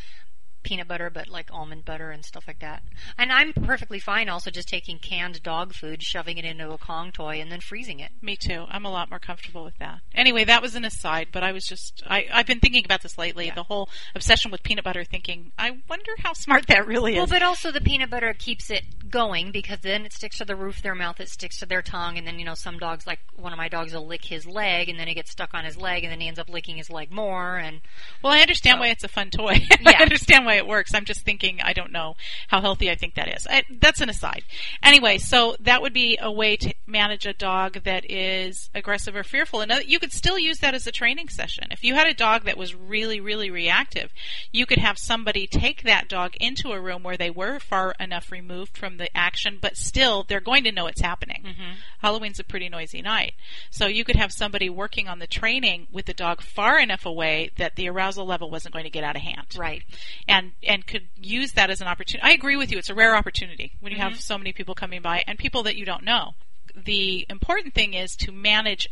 peanut 0.62 0.88
butter, 0.88 1.08
but 1.10 1.28
like 1.28 1.48
almond 1.52 1.84
butter 1.84 2.10
and 2.10 2.24
stuff 2.24 2.44
like 2.46 2.58
that. 2.60 2.82
And 3.16 3.32
I'm 3.32 3.52
perfectly 3.52 3.98
fine 3.98 4.28
also 4.28 4.50
just 4.50 4.68
taking 4.68 4.98
canned 4.98 5.42
dog 5.42 5.72
food, 5.74 6.02
shoving 6.02 6.36
it 6.38 6.44
into 6.44 6.70
a 6.70 6.78
Kong 6.78 7.12
toy, 7.12 7.40
and 7.40 7.50
then 7.50 7.60
freezing 7.60 8.00
it. 8.00 8.10
Me 8.20 8.36
too. 8.36 8.64
I'm 8.68 8.84
a 8.84 8.90
lot 8.90 9.10
more 9.10 9.18
comfortable 9.18 9.64
with 9.64 9.78
that. 9.78 10.00
Anyway, 10.14 10.44
that 10.44 10.60
was 10.62 10.74
an 10.74 10.84
aside, 10.84 11.28
but 11.32 11.42
I 11.42 11.52
was 11.52 11.64
just, 11.64 12.02
I, 12.06 12.26
I've 12.32 12.46
been 12.46 12.60
thinking 12.60 12.84
about 12.84 13.02
this 13.02 13.16
lately, 13.18 13.46
Yeah. 13.46 13.54
the 13.54 13.62
whole 13.62 13.88
obsession 14.14 14.50
with 14.50 14.62
peanut 14.62 14.84
butter, 14.84 15.04
thinking, 15.04 15.52
I 15.58 15.78
wonder 15.88 16.12
how 16.22 16.32
smart 16.32 16.66
that 16.68 16.86
really 16.86 17.12
is. 17.12 17.18
Well, 17.18 17.26
but 17.26 17.42
also 17.42 17.70
the 17.70 17.80
peanut 17.80 18.10
butter 18.10 18.34
keeps 18.34 18.70
it 18.70 18.82
going 19.10 19.52
because 19.52 19.78
then 19.80 20.04
it 20.04 20.12
sticks 20.12 20.38
to 20.38 20.44
the 20.44 20.56
roof 20.56 20.78
of 20.78 20.82
their 20.82 20.94
mouth, 20.94 21.20
it 21.20 21.28
sticks 21.28 21.58
to 21.60 21.66
their 21.66 21.82
tongue, 21.82 22.18
and 22.18 22.26
then, 22.26 22.38
you 22.38 22.44
know, 22.44 22.54
some 22.54 22.78
dogs, 22.78 23.06
like 23.06 23.20
one 23.36 23.52
of 23.52 23.56
my 23.58 23.68
dogs, 23.68 23.92
will 23.94 24.06
lick 24.06 24.24
his 24.24 24.46
leg, 24.46 24.88
and 24.88 24.98
then 24.98 25.08
it 25.08 25.14
gets 25.14 25.30
stuck 25.30 25.54
on 25.54 25.64
his 25.64 25.76
leg, 25.76 26.04
and 26.04 26.12
then 26.12 26.20
he 26.20 26.28
ends 26.28 26.38
up 26.38 26.48
licking 26.50 26.76
his 26.76 26.90
leg 26.90 27.10
more, 27.10 27.56
and 27.56 27.80
Well, 28.22 28.32
I 28.32 28.40
understand 28.40 28.76
So- 28.76 28.80
why 28.80 28.88
it's 28.88 29.04
a 29.04 29.08
fun 29.08 29.30
toy. 29.30 29.60
Yeah. 29.80 29.92
I 29.98 30.02
understand 30.02 30.44
why 30.48 30.54
it 30.54 30.66
works. 30.66 30.94
I'm 30.94 31.04
just 31.04 31.26
thinking, 31.26 31.60
I 31.62 31.74
don't 31.74 31.92
know 31.92 32.16
how 32.48 32.62
healthy 32.62 32.90
I 32.90 32.94
think 32.94 33.14
that 33.16 33.28
is. 33.36 33.46
I, 33.48 33.64
that's 33.80 34.00
an 34.00 34.08
aside. 34.08 34.44
Anyway, 34.82 35.18
so 35.18 35.56
that 35.60 35.82
would 35.82 35.92
be 35.92 36.18
a 36.20 36.32
way 36.32 36.56
to 36.56 36.72
manage 36.86 37.26
a 37.26 37.34
dog 37.34 37.84
that 37.84 38.10
is 38.10 38.70
aggressive 38.74 39.14
or 39.14 39.22
fearful. 39.22 39.60
And 39.60 39.70
you 39.86 39.98
could 39.98 40.12
still 40.12 40.38
use 40.38 40.58
that 40.60 40.74
as 40.74 40.86
a 40.86 40.92
training 40.92 41.28
session. 41.28 41.68
If 41.70 41.84
you 41.84 41.94
had 41.94 42.06
a 42.06 42.14
dog 42.14 42.44
that 42.44 42.56
was 42.56 42.74
really, 42.74 43.20
really 43.20 43.50
reactive, 43.50 44.10
you 44.50 44.64
could 44.64 44.78
have 44.78 44.96
somebody 44.98 45.46
take 45.46 45.82
that 45.82 46.08
dog 46.08 46.32
into 46.40 46.72
a 46.72 46.80
room 46.80 47.02
where 47.02 47.18
they 47.18 47.30
were 47.30 47.58
far 47.58 47.94
enough 48.00 48.32
removed 48.32 48.78
from 48.78 48.96
the 48.96 49.14
action, 49.14 49.58
but 49.60 49.76
still 49.76 50.24
they're 50.26 50.40
going 50.40 50.64
to 50.64 50.72
know 50.72 50.86
it's 50.86 51.02
happening. 51.02 51.42
Mm-hmm. 51.44 51.72
Halloween's 51.98 52.40
a 52.40 52.44
pretty 52.44 52.70
noisy 52.70 53.02
night. 53.02 53.34
So 53.70 53.86
you 53.86 54.04
could 54.04 54.16
have 54.16 54.32
somebody 54.32 54.70
working 54.70 55.08
on 55.08 55.18
the 55.18 55.26
training 55.26 55.88
with 55.92 56.06
the 56.06 56.14
dog 56.14 56.40
far 56.40 56.78
enough 56.78 57.04
away 57.04 57.50
that 57.58 57.76
the 57.76 57.88
arousal 57.90 58.24
level 58.24 58.50
wasn't 58.50 58.72
going 58.72 58.84
to 58.84 58.90
get 58.90 59.04
out 59.04 59.16
of 59.16 59.22
hand. 59.22 59.46
right. 59.58 59.82
And 60.26 60.37
and 60.66 60.86
could 60.86 61.08
use 61.16 61.52
that 61.52 61.70
as 61.70 61.80
an 61.80 61.86
opportunity. 61.88 62.28
I 62.28 62.32
agree 62.32 62.56
with 62.56 62.70
you. 62.72 62.78
It's 62.78 62.90
a 62.90 62.94
rare 62.94 63.14
opportunity 63.16 63.72
when 63.80 63.92
you 63.92 63.98
Mm-hmm. 63.98 64.08
have 64.08 64.20
so 64.20 64.36
many 64.38 64.52
people 64.52 64.74
coming 64.74 65.02
by 65.02 65.22
and 65.26 65.38
people 65.38 65.62
that 65.64 65.76
you 65.76 65.84
don't 65.84 66.04
know. 66.04 66.32
The 66.76 67.26
important 67.28 67.74
thing 67.74 67.94
is 67.94 68.14
to 68.16 68.32
manage 68.32 68.88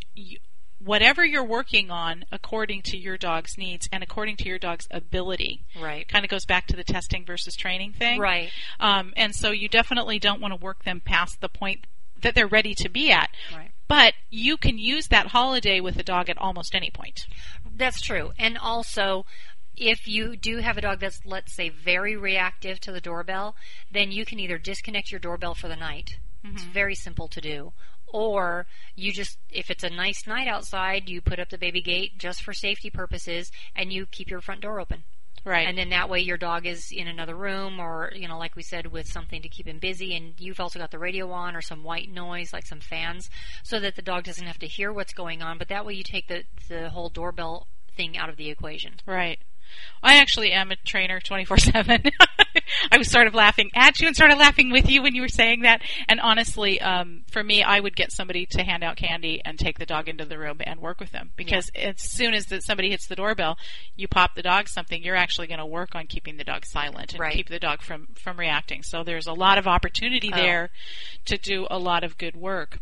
whatever 0.79 1.25
you're 1.25 1.45
working 1.45 1.91
on 1.91 2.25
according 2.31 2.83
to 2.83 2.97
your 2.99 3.17
dog's 3.17 3.57
needs 3.57 3.89
and 3.93 4.03
according 4.03 4.37
to 4.37 4.49
your 4.49 4.59
dog's 4.59 4.87
ability. 4.91 5.65
Right. 5.81 6.07
Kind 6.07 6.25
of 6.25 6.31
goes 6.31 6.45
back 6.45 6.67
to 6.69 6.77
the 6.77 6.85
testing 6.85 7.25
versus 7.25 7.57
training 7.57 7.93
thing. 7.93 8.21
Right. 8.21 8.51
Um, 8.79 9.13
and 9.17 9.35
so 9.35 9.51
you 9.51 9.69
definitely 9.69 10.19
don't 10.19 10.41
want 10.41 10.53
to 10.53 10.63
work 10.63 10.85
them 10.85 11.01
past 11.01 11.41
the 11.41 11.49
point 11.49 11.87
that 12.23 12.35
they're 12.35 12.47
ready 12.47 12.75
to 12.75 12.89
be 12.89 13.11
at. 13.11 13.31
Right. 13.55 13.71
But 13.89 14.15
you 14.31 14.57
can 14.57 14.79
use 14.79 15.09
that 15.09 15.29
holiday 15.29 15.81
with 15.81 15.97
a 15.99 16.03
dog 16.03 16.29
at 16.29 16.39
almost 16.39 16.75
any 16.75 16.91
point. 16.91 17.27
That's 17.77 18.01
true. 18.01 18.33
And 18.39 18.59
also, 18.59 19.25
if 19.77 20.09
you 20.09 20.37
do 20.37 20.59
have 20.59 20.79
a 20.79 20.81
dog 20.81 21.01
that's, 21.01 21.21
let's 21.25 21.55
say, 21.55 21.69
very 21.69 22.17
reactive 22.17 22.81
to 22.81 22.93
the 22.93 23.01
doorbell, 23.01 23.57
then 23.93 24.11
you 24.11 24.25
can 24.25 24.41
either 24.41 24.59
disconnect 24.59 25.11
your 25.11 25.21
doorbell 25.21 25.55
for 25.55 25.69
the 25.69 25.77
night. 25.77 26.19
It's 26.45 26.63
mm-hmm. 26.63 26.73
very 26.73 26.95
simple 26.95 27.29
to 27.29 27.41
do. 27.41 27.73
Or 28.07 28.67
you 28.95 29.13
just, 29.13 29.39
if 29.51 29.71
it's 29.71 29.85
a 29.85 29.91
nice 29.91 30.27
night 30.27 30.49
outside, 30.49 31.09
you 31.09 31.21
put 31.21 31.41
up 31.41 31.51
the 31.51 31.59
baby 31.59 31.83
gate 31.83 32.19
just 32.19 32.43
for 32.43 32.53
safety 32.53 32.89
purposes 32.89 33.51
and 33.75 33.93
you 33.93 34.07
keep 34.07 34.31
your 34.31 34.41
front 34.41 34.61
door 34.61 34.81
open. 34.81 35.05
Right. 35.45 35.69
And 35.69 35.79
then 35.79 35.91
that 35.91 36.09
way 36.09 36.21
your 36.21 36.37
dog 36.37 36.67
is 36.67 36.91
in 36.91 37.07
another 37.07 37.37
room 37.37 37.79
or, 37.79 38.11
you 38.17 38.27
know, 38.27 38.39
like 38.39 38.57
we 38.57 38.63
said, 38.63 38.87
with 38.87 39.07
something 39.07 39.43
to 39.43 39.49
keep 39.49 39.69
him 39.69 39.79
busy. 39.79 40.17
And 40.17 40.35
you've 40.39 40.61
also 40.61 40.79
got 40.79 40.91
the 40.91 40.99
radio 40.99 41.31
on 41.31 41.55
or 41.55 41.61
some 41.61 41.85
white 41.85 42.11
noise, 42.11 42.53
like 42.53 42.67
some 42.67 42.81
fans, 42.81 43.29
so 43.63 43.79
that 43.79 43.95
the 43.95 44.03
dog 44.03 44.25
doesn't 44.25 44.47
have 44.47 44.59
to 44.61 44.67
hear 44.67 44.93
what's 44.93 45.13
going 45.13 45.43
on. 45.43 45.59
But 45.59 45.69
that 45.69 45.87
way 45.87 45.95
you 45.95 46.03
take 46.03 46.27
the, 46.27 46.45
the 46.69 46.91
whole 46.91 47.11
doorbell 47.11 47.69
thing 47.97 48.17
out 48.17 48.29
of 48.29 48.37
the 48.37 48.51
equation. 48.51 48.95
Right. 49.07 49.39
I 50.03 50.17
actually 50.19 50.53
am 50.53 50.71
a 50.71 50.77
trainer 50.77 51.21
24-7. 51.21 52.11
I 52.93 52.99
was 52.99 53.11
sort 53.11 53.27
of 53.27 53.35
laughing 53.35 53.71
at 53.75 54.01
you 54.01 54.07
and 54.07 54.17
sort 54.17 54.31
of 54.31 54.39
laughing 54.39 54.71
with 54.71 54.89
you 54.89 55.03
when 55.03 55.15
you 55.15 55.23
were 55.23 55.29
saying 55.29 55.63
that. 55.63 55.83
And 56.09 56.21
honestly, 56.21 56.81
um, 56.81 57.23
for 57.31 57.43
me, 57.43 57.63
I 57.63 57.81
would 57.81 57.97
get 57.97 58.13
somebody 58.13 58.47
to 58.47 58.63
hand 58.63 58.85
out 58.85 58.97
candy 58.97 59.41
and 59.45 59.59
take 59.59 59.79
the 59.79 59.87
dog 59.87 60.09
into 60.09 60.25
the 60.25 60.39
room 60.39 60.59
and 60.61 60.81
work 60.81 61.01
with 61.01 61.13
them. 61.13 61.31
Because 61.37 61.71
as 61.75 61.95
soon 61.99 62.35
as 62.35 62.47
that 62.47 62.63
somebody 62.63 62.91
hits 62.91 63.07
the 63.07 63.17
doorbell, 63.17 63.57
you 63.97 64.07
pop 64.09 64.35
the 64.35 64.43
dog 64.43 64.69
something, 64.69 65.03
you're 65.03 65.17
actually 65.17 65.47
going 65.47 65.59
to 65.59 65.67
work 65.67 65.95
on 65.95 66.07
keeping 66.07 66.37
the 66.37 66.45
dog 66.45 66.65
silent 66.67 67.13
and 67.13 67.21
Right. 67.21 67.35
keep 67.35 67.49
the 67.49 67.59
dog 67.59 67.83
from, 67.83 68.09
from 68.15 68.39
reacting. 68.39 68.83
So 68.83 69.03
there's 69.03 69.27
a 69.27 69.33
lot 69.33 69.59
of 69.59 69.67
opportunity 69.67 70.31
Oh. 70.33 70.37
there 70.37 70.71
to 71.27 71.37
do 71.39 71.67
a 71.71 71.79
lot 71.79 72.05
of 72.05 72.19
good 72.19 72.37
work 72.37 72.79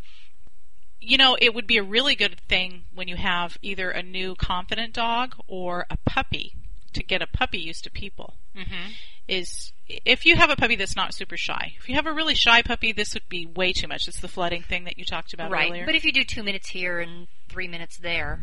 you 1.06 1.18
know, 1.18 1.36
it 1.38 1.54
would 1.54 1.66
be 1.66 1.76
a 1.76 1.82
really 1.82 2.14
good 2.14 2.40
thing 2.48 2.84
when 2.94 3.08
you 3.08 3.16
have 3.16 3.58
either 3.60 3.90
a 3.90 4.02
new 4.02 4.34
confident 4.34 4.94
dog 4.94 5.34
or 5.46 5.84
a 5.90 5.98
puppy 6.06 6.54
to 6.94 7.02
get 7.02 7.22
a 7.22 7.26
puppy 7.26 7.58
used 7.58 7.84
to 7.84 7.90
people. 7.90 8.34
Mm-hmm. 8.56 8.90
Is 9.26 9.72
if 9.86 10.26
you 10.26 10.36
have 10.36 10.50
a 10.50 10.56
puppy 10.56 10.76
that's 10.76 10.96
not 10.96 11.14
super 11.14 11.36
shy. 11.36 11.72
If 11.78 11.88
you 11.88 11.94
have 11.94 12.06
a 12.06 12.12
really 12.12 12.34
shy 12.34 12.60
puppy, 12.62 12.92
this 12.92 13.14
would 13.14 13.28
be 13.28 13.46
way 13.46 13.72
too 13.72 13.88
much. 13.88 14.06
It's 14.08 14.20
the 14.20 14.28
flooding 14.28 14.62
thing 14.62 14.84
that 14.84 14.98
you 14.98 15.04
talked 15.04 15.32
about 15.32 15.50
Right. 15.50 15.70
earlier. 15.70 15.86
But 15.86 15.94
if 15.94 16.04
you 16.04 16.12
do 16.12 16.24
two 16.24 16.42
minutes 16.42 16.68
here 16.68 17.00
and 17.00 17.26
three 17.48 17.68
minutes 17.68 17.96
there, 17.96 18.40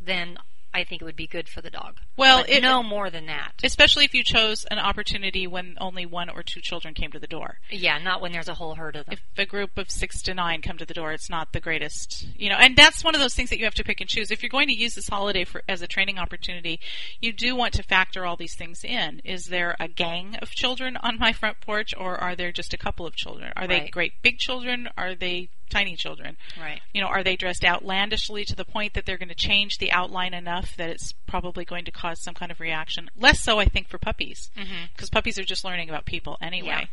then 0.00 0.38
I 0.74 0.84
think 0.84 1.02
it 1.02 1.04
would 1.04 1.16
be 1.16 1.26
good 1.26 1.48
for 1.48 1.60
the 1.60 1.70
dog. 1.70 1.98
Well, 2.16 2.44
it- 2.48 2.62
no 2.62 2.82
more 2.82 3.10
than 3.10 3.26
that. 3.26 3.52
Especially 3.64 4.04
if 4.04 4.14
you 4.14 4.22
chose 4.24 4.64
an 4.70 4.78
opportunity 4.78 5.46
when 5.46 5.76
only 5.80 6.06
one 6.06 6.28
or 6.30 6.42
two 6.42 6.60
children 6.60 6.94
came 6.94 7.10
to 7.12 7.18
the 7.18 7.26
door. 7.26 7.58
Yeah, 7.70 7.98
not 7.98 8.20
when 8.20 8.32
there's 8.32 8.48
a 8.48 8.54
whole 8.54 8.74
herd 8.74 8.96
of 8.96 9.06
them. 9.06 9.14
if 9.14 9.20
a 9.38 9.46
group 9.46 9.76
of 9.78 9.90
six 9.90 10.22
to 10.22 10.34
nine 10.34 10.62
come 10.62 10.78
to 10.78 10.86
the 10.86 10.94
door, 10.94 11.12
it's 11.12 11.28
not 11.30 11.52
the 11.52 11.60
greatest, 11.60 12.26
you 12.36 12.48
know. 12.48 12.56
And 12.56 12.76
that's 12.76 13.02
one 13.04 13.14
of 13.14 13.20
those 13.20 13.34
things 13.34 13.50
that 13.50 13.58
you 13.58 13.64
have 13.64 13.74
to 13.74 13.84
pick 13.84 14.00
and 14.00 14.08
choose. 14.08 14.30
If 14.30 14.42
you're 14.42 14.50
going 14.50 14.68
to 14.68 14.74
use 14.74 14.94
this 14.94 15.08
holiday 15.08 15.44
for 15.44 15.62
as 15.68 15.82
a 15.82 15.86
training 15.86 16.18
opportunity, 16.18 16.80
you 17.20 17.32
do 17.32 17.54
want 17.56 17.74
to 17.74 17.82
factor 17.82 18.24
all 18.24 18.36
these 18.36 18.54
things 18.54 18.84
in. 18.84 19.20
Is 19.24 19.46
there 19.46 19.76
a 19.80 19.88
gang 19.88 20.36
of 20.36 20.50
children 20.50 20.96
on 20.96 21.18
my 21.18 21.32
front 21.32 21.60
porch, 21.60 21.92
or 21.96 22.16
are 22.16 22.34
there 22.36 22.52
just 22.52 22.72
a 22.74 22.78
couple 22.78 23.06
of 23.06 23.14
children? 23.16 23.52
Are 23.56 23.66
they 23.66 23.88
great 23.88 24.12
big 24.22 24.38
children? 24.38 24.88
Are 24.96 25.14
they 25.14 25.48
tiny 25.72 25.96
children? 25.96 26.36
Right. 26.60 26.80
You 26.92 27.00
know, 27.00 27.08
are 27.08 27.22
they 27.22 27.36
dressed 27.36 27.64
outlandishly 27.64 28.44
to 28.46 28.54
the 28.54 28.64
point 28.64 28.94
that 28.94 29.06
they're 29.06 29.18
going 29.18 29.28
to 29.28 29.34
change 29.34 29.78
the 29.78 29.90
outline 29.90 30.34
enough 30.34 30.76
that 30.76 30.90
it's 30.90 31.12
probably 31.26 31.64
going 31.64 31.84
to 31.86 31.90
cause 31.90 32.22
some 32.22 32.34
kind 32.34 32.52
of 32.52 32.60
reaction? 32.60 33.10
Less 33.16 33.40
so, 33.40 33.58
I 33.58 33.64
think, 33.64 33.88
for 33.88 33.98
puppies, 33.98 34.50
because 34.94 35.10
puppies 35.10 35.38
are 35.38 35.44
just 35.44 35.64
learning 35.64 35.88
about 35.88 36.04
people 36.04 36.36
anyway. 36.40 36.68
Yeah. 36.68 36.86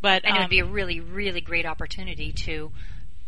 But 0.00 0.24
and 0.24 0.36
it 0.36 0.38
um, 0.38 0.44
would 0.44 0.50
be 0.50 0.58
a 0.58 0.64
really, 0.64 1.00
really 1.00 1.40
great 1.40 1.66
opportunity 1.66 2.32
to 2.32 2.72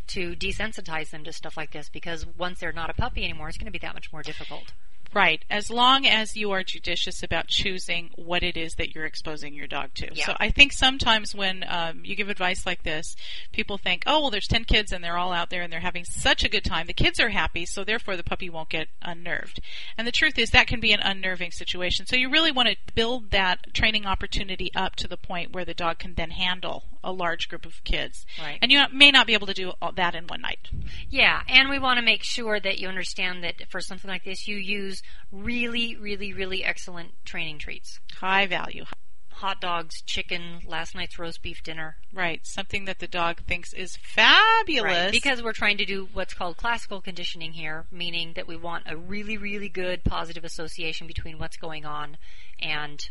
to 0.08 0.36
desensitize 0.36 1.10
them 1.10 1.24
to 1.24 1.32
stuff 1.32 1.56
like 1.56 1.72
this 1.72 1.88
because 1.88 2.24
once 2.38 2.60
they're 2.60 2.72
not 2.72 2.90
a 2.90 2.94
puppy 2.94 3.24
anymore, 3.24 3.48
it's 3.48 3.58
going 3.58 3.66
to 3.66 3.72
be 3.72 3.78
that 3.78 3.94
much 3.94 4.12
more 4.12 4.22
difficult. 4.22 4.72
Right, 5.14 5.44
as 5.48 5.70
long 5.70 6.06
as 6.06 6.36
you 6.36 6.50
are 6.50 6.62
judicious 6.62 7.22
about 7.22 7.48
choosing 7.48 8.10
what 8.16 8.42
it 8.42 8.56
is 8.56 8.74
that 8.74 8.94
you're 8.94 9.06
exposing 9.06 9.54
your 9.54 9.66
dog 9.66 9.94
to. 9.94 10.08
Yeah. 10.12 10.26
So 10.26 10.36
I 10.38 10.50
think 10.50 10.72
sometimes 10.72 11.34
when 11.34 11.64
um, 11.66 12.02
you 12.04 12.14
give 12.14 12.28
advice 12.28 12.66
like 12.66 12.82
this, 12.82 13.16
people 13.52 13.78
think, 13.78 14.02
oh, 14.06 14.20
well, 14.20 14.30
there's 14.30 14.46
10 14.46 14.64
kids 14.64 14.92
and 14.92 15.02
they're 15.02 15.16
all 15.16 15.32
out 15.32 15.48
there 15.48 15.62
and 15.62 15.72
they're 15.72 15.80
having 15.80 16.04
such 16.04 16.44
a 16.44 16.48
good 16.50 16.64
time. 16.64 16.86
The 16.86 16.92
kids 16.92 17.18
are 17.18 17.30
happy, 17.30 17.64
so 17.64 17.82
therefore 17.82 18.16
the 18.16 18.22
puppy 18.22 18.50
won't 18.50 18.68
get 18.68 18.88
unnerved. 19.00 19.60
And 19.96 20.06
the 20.06 20.12
truth 20.12 20.38
is 20.38 20.50
that 20.50 20.66
can 20.66 20.80
be 20.80 20.92
an 20.92 21.00
unnerving 21.00 21.50
situation. 21.50 22.06
So 22.06 22.16
you 22.16 22.30
really 22.30 22.52
want 22.52 22.68
to 22.68 22.76
build 22.94 23.30
that 23.30 23.72
training 23.72 24.06
opportunity 24.06 24.70
up 24.74 24.96
to 24.96 25.08
the 25.08 25.16
point 25.16 25.52
where 25.52 25.64
the 25.64 25.74
dog 25.74 25.98
can 25.98 26.14
then 26.14 26.30
handle 26.30 26.84
a 27.06 27.12
large 27.12 27.48
group 27.48 27.64
of 27.64 27.82
kids. 27.84 28.26
Right. 28.38 28.58
And 28.60 28.70
you 28.70 28.82
may 28.92 29.12
not 29.12 29.26
be 29.26 29.34
able 29.34 29.46
to 29.46 29.54
do 29.54 29.72
all 29.80 29.92
that 29.92 30.14
in 30.14 30.26
one 30.26 30.42
night. 30.42 30.68
Yeah, 31.08 31.40
and 31.48 31.70
we 31.70 31.78
want 31.78 31.98
to 31.98 32.04
make 32.04 32.24
sure 32.24 32.58
that 32.58 32.78
you 32.78 32.88
understand 32.88 33.44
that 33.44 33.70
for 33.70 33.80
something 33.80 34.10
like 34.10 34.24
this, 34.24 34.48
you 34.48 34.56
use 34.56 35.02
really, 35.30 35.96
really, 35.96 36.32
really 36.32 36.64
excellent 36.64 37.12
training 37.24 37.60
treats. 37.60 38.00
High 38.18 38.46
value. 38.46 38.84
Hot 39.30 39.60
dogs, 39.60 40.02
chicken, 40.02 40.60
last 40.66 40.94
night's 40.94 41.18
roast 41.18 41.42
beef 41.42 41.62
dinner. 41.62 41.96
Right, 42.12 42.40
something 42.44 42.86
that 42.86 42.98
the 42.98 43.06
dog 43.06 43.42
thinks 43.46 43.72
is 43.72 43.96
fabulous. 43.96 44.82
Right. 44.82 45.12
Because 45.12 45.42
we're 45.42 45.52
trying 45.52 45.76
to 45.76 45.84
do 45.84 46.08
what's 46.12 46.34
called 46.34 46.56
classical 46.56 47.00
conditioning 47.02 47.52
here, 47.52 47.84
meaning 47.92 48.32
that 48.34 48.48
we 48.48 48.56
want 48.56 48.84
a 48.86 48.96
really, 48.96 49.36
really 49.36 49.68
good 49.68 50.02
positive 50.04 50.42
association 50.42 51.06
between 51.06 51.38
what's 51.38 51.58
going 51.58 51.84
on 51.84 52.16
and 52.58 53.10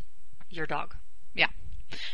your 0.50 0.66
dog. 0.66 0.96
Yeah. 1.36 1.50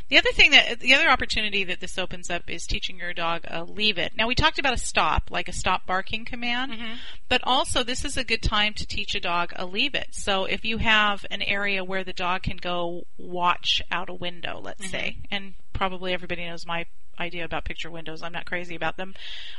The 0.10 0.18
other 0.18 0.32
thing 0.32 0.52
that 0.52 0.80
the 0.80 0.94
other 0.94 1.10
opportunity 1.10 1.64
that 1.66 1.80
this 1.80 1.98
opens 1.98 2.30
up 2.30 2.50
is 2.50 2.66
teaching 2.66 2.98
your 2.98 3.14
dog 3.14 3.42
a 3.48 3.64
leave 3.64 3.98
it. 3.98 4.14
Now 4.16 4.28
we 4.28 4.36
talked 4.36 4.60
about 4.60 4.74
a 4.74 4.78
stop, 4.78 5.30
like 5.32 5.48
a 5.48 5.54
stop 5.54 5.86
barking 5.86 6.26
command, 6.26 6.74
Mhm. 6.74 6.98
but 7.30 7.42
also 7.44 7.84
this 7.84 8.04
is 8.06 8.18
a 8.18 8.24
good 8.24 8.42
time 8.42 8.74
to 8.76 8.86
teach 8.86 9.16
a 9.16 9.20
dog 9.20 9.54
a 9.56 9.66
leave 9.66 9.96
it. 9.96 10.10
So 10.12 10.46
if 10.46 10.66
you 10.66 10.78
have 10.78 11.26
an 11.32 11.42
area 11.42 11.84
where 11.84 12.04
the 12.04 12.14
dog 12.14 12.44
can 12.44 12.58
go 12.58 13.06
watch 13.18 13.82
out 13.92 14.10
a 14.10 14.14
window, 14.14 14.60
let's 14.62 14.90
say, 14.90 15.18
and 15.32 15.54
probably 15.74 16.14
everybody 16.14 16.46
knows 16.46 16.66
my 16.66 16.86
idea 17.20 17.46
about 17.46 17.66
picture 17.66 17.92
windows. 17.92 18.24
I'm 18.24 18.32
not 18.32 18.46
crazy 18.46 18.74
about 18.76 18.98
them. 18.98 19.14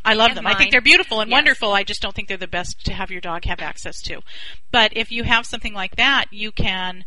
I 0.05 0.15
love 0.15 0.31
have 0.31 0.37
them. 0.37 0.47
I 0.47 0.55
think 0.55 0.73
they're 0.73 0.81
beautiful 0.81 1.21
and 1.21 1.31
Yes. 1.31 1.37
wonderful. 1.37 1.73
I 1.73 1.85
just 1.85 2.01
don't 2.03 2.15
think 2.15 2.27
they're 2.27 2.37
the 2.37 2.49
best 2.49 2.85
to 2.87 2.93
have 2.95 3.11
your 3.11 3.21
dog 3.21 3.45
have 3.45 3.61
access 3.61 4.01
to. 4.03 4.21
But 4.73 4.97
if 4.97 5.13
you 5.13 5.23
have 5.25 5.47
something 5.47 5.73
like 5.73 5.97
that, 5.97 6.27
you 6.33 6.51
can 6.51 7.05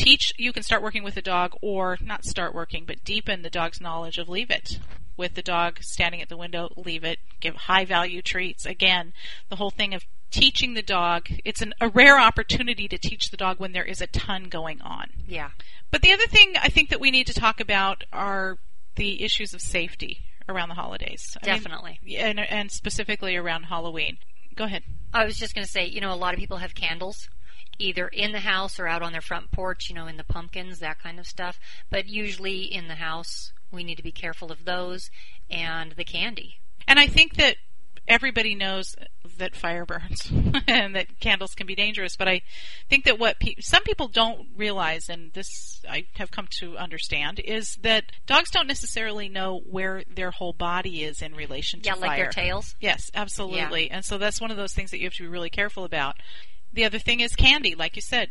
teach, 0.00 0.32
you 0.38 0.52
can 0.52 0.62
start 0.62 0.82
working 0.82 1.02
with 1.02 1.14
the 1.14 1.22
dog 1.22 1.54
or 1.60 1.98
not 2.00 2.24
start 2.24 2.54
working, 2.54 2.84
but 2.86 3.04
deepen 3.04 3.42
the 3.42 3.50
dog's 3.50 3.80
knowledge 3.80 4.18
of 4.18 4.28
leave 4.28 4.50
it. 4.50 4.78
With 5.16 5.34
the 5.34 5.42
dog 5.42 5.82
standing 5.82 6.22
at 6.22 6.30
the 6.30 6.36
window, 6.36 6.70
leave 6.76 7.04
it, 7.04 7.18
give 7.40 7.54
high 7.54 7.84
value 7.84 8.22
treats. 8.22 8.64
Again, 8.64 9.12
the 9.50 9.56
whole 9.56 9.70
thing 9.70 9.92
of 9.92 10.02
teaching 10.30 10.72
the 10.72 10.82
dog, 10.82 11.28
it's 11.44 11.60
an, 11.60 11.74
a 11.80 11.88
rare 11.88 12.18
opportunity 12.18 12.88
to 12.88 12.96
teach 12.96 13.30
the 13.30 13.36
dog 13.36 13.60
when 13.60 13.72
there 13.72 13.84
is 13.84 14.00
a 14.00 14.06
ton 14.06 14.44
going 14.44 14.80
on. 14.80 15.10
Yeah. 15.26 15.50
But 15.90 16.00
the 16.00 16.12
other 16.12 16.26
thing 16.26 16.54
I 16.62 16.68
think 16.68 16.88
that 16.88 17.00
we 17.00 17.10
need 17.10 17.26
to 17.26 17.34
talk 17.34 17.60
about 17.60 18.04
are 18.12 18.56
the 18.96 19.22
issues 19.22 19.52
of 19.52 19.60
safety 19.60 20.20
around 20.48 20.70
the 20.70 20.74
holidays. 20.74 21.36
I 21.42 21.46
mean, 21.46 21.56
Definitely. 21.56 22.00
and, 22.16 22.40
and 22.40 22.70
specifically 22.70 23.36
around 23.36 23.64
Halloween. 23.64 24.16
Go 24.56 24.64
ahead. 24.64 24.82
I 25.12 25.24
was 25.24 25.36
just 25.36 25.54
going 25.54 25.64
to 25.64 25.70
say, 25.70 25.84
you 25.84 26.00
know, 26.00 26.12
a 26.12 26.16
lot 26.16 26.32
of 26.32 26.40
people 26.40 26.58
have 26.58 26.74
candles 26.74 27.28
either 27.80 28.08
in 28.08 28.32
the 28.32 28.40
house 28.40 28.78
or 28.78 28.86
out 28.86 29.02
on 29.02 29.12
their 29.12 29.20
front 29.20 29.50
porch, 29.50 29.88
you 29.88 29.94
know, 29.94 30.06
in 30.06 30.16
the 30.16 30.24
pumpkins, 30.24 30.78
that 30.78 30.98
kind 31.02 31.18
of 31.18 31.26
stuff. 31.26 31.58
But 31.90 32.06
usually 32.06 32.62
in 32.62 32.88
the 32.88 32.96
house, 32.96 33.52
we 33.72 33.84
need 33.84 33.96
to 33.96 34.02
be 34.02 34.12
careful 34.12 34.52
of 34.52 34.64
those 34.64 35.10
and 35.50 35.92
the 35.92 36.04
candy. 36.04 36.60
And 36.86 36.98
I 36.98 37.06
think 37.06 37.36
that 37.36 37.56
everybody 38.08 38.56
knows 38.56 38.96
that 39.38 39.54
fire 39.54 39.86
burns 39.86 40.32
and 40.66 40.96
that 40.96 41.20
candles 41.20 41.54
can 41.54 41.66
be 41.66 41.76
dangerous, 41.76 42.16
but 42.16 42.26
I 42.26 42.42
think 42.88 43.04
that 43.04 43.18
what 43.20 43.38
pe- 43.38 43.54
some 43.60 43.84
people 43.84 44.08
don't 44.08 44.48
realize, 44.56 45.08
and 45.08 45.32
this 45.32 45.80
I 45.88 46.06
have 46.16 46.32
come 46.32 46.48
to 46.58 46.76
understand, 46.76 47.38
is 47.38 47.76
that 47.82 48.04
dogs 48.26 48.50
don't 48.50 48.66
necessarily 48.66 49.28
know 49.28 49.60
where 49.70 50.02
their 50.12 50.32
whole 50.32 50.52
body 50.52 51.04
is 51.04 51.22
in 51.22 51.34
relation 51.34 51.80
to 51.82 51.86
Yeah, 51.86 51.94
fire. 51.94 52.08
like 52.08 52.18
their 52.18 52.30
tails. 52.30 52.74
Yes, 52.80 53.10
absolutely. 53.14 53.86
Yeah. 53.86 53.96
And 53.96 54.04
so 54.04 54.18
that's 54.18 54.40
one 54.40 54.50
of 54.50 54.56
those 54.56 54.72
things 54.72 54.90
that 54.90 54.98
you 54.98 55.04
have 55.06 55.14
to 55.14 55.22
be 55.22 55.28
really 55.28 55.50
careful 55.50 55.84
about. 55.84 56.16
The 56.72 56.84
other 56.84 56.98
thing 56.98 57.20
is 57.20 57.34
candy, 57.34 57.74
like 57.74 57.96
you 57.96 58.02
said. 58.02 58.30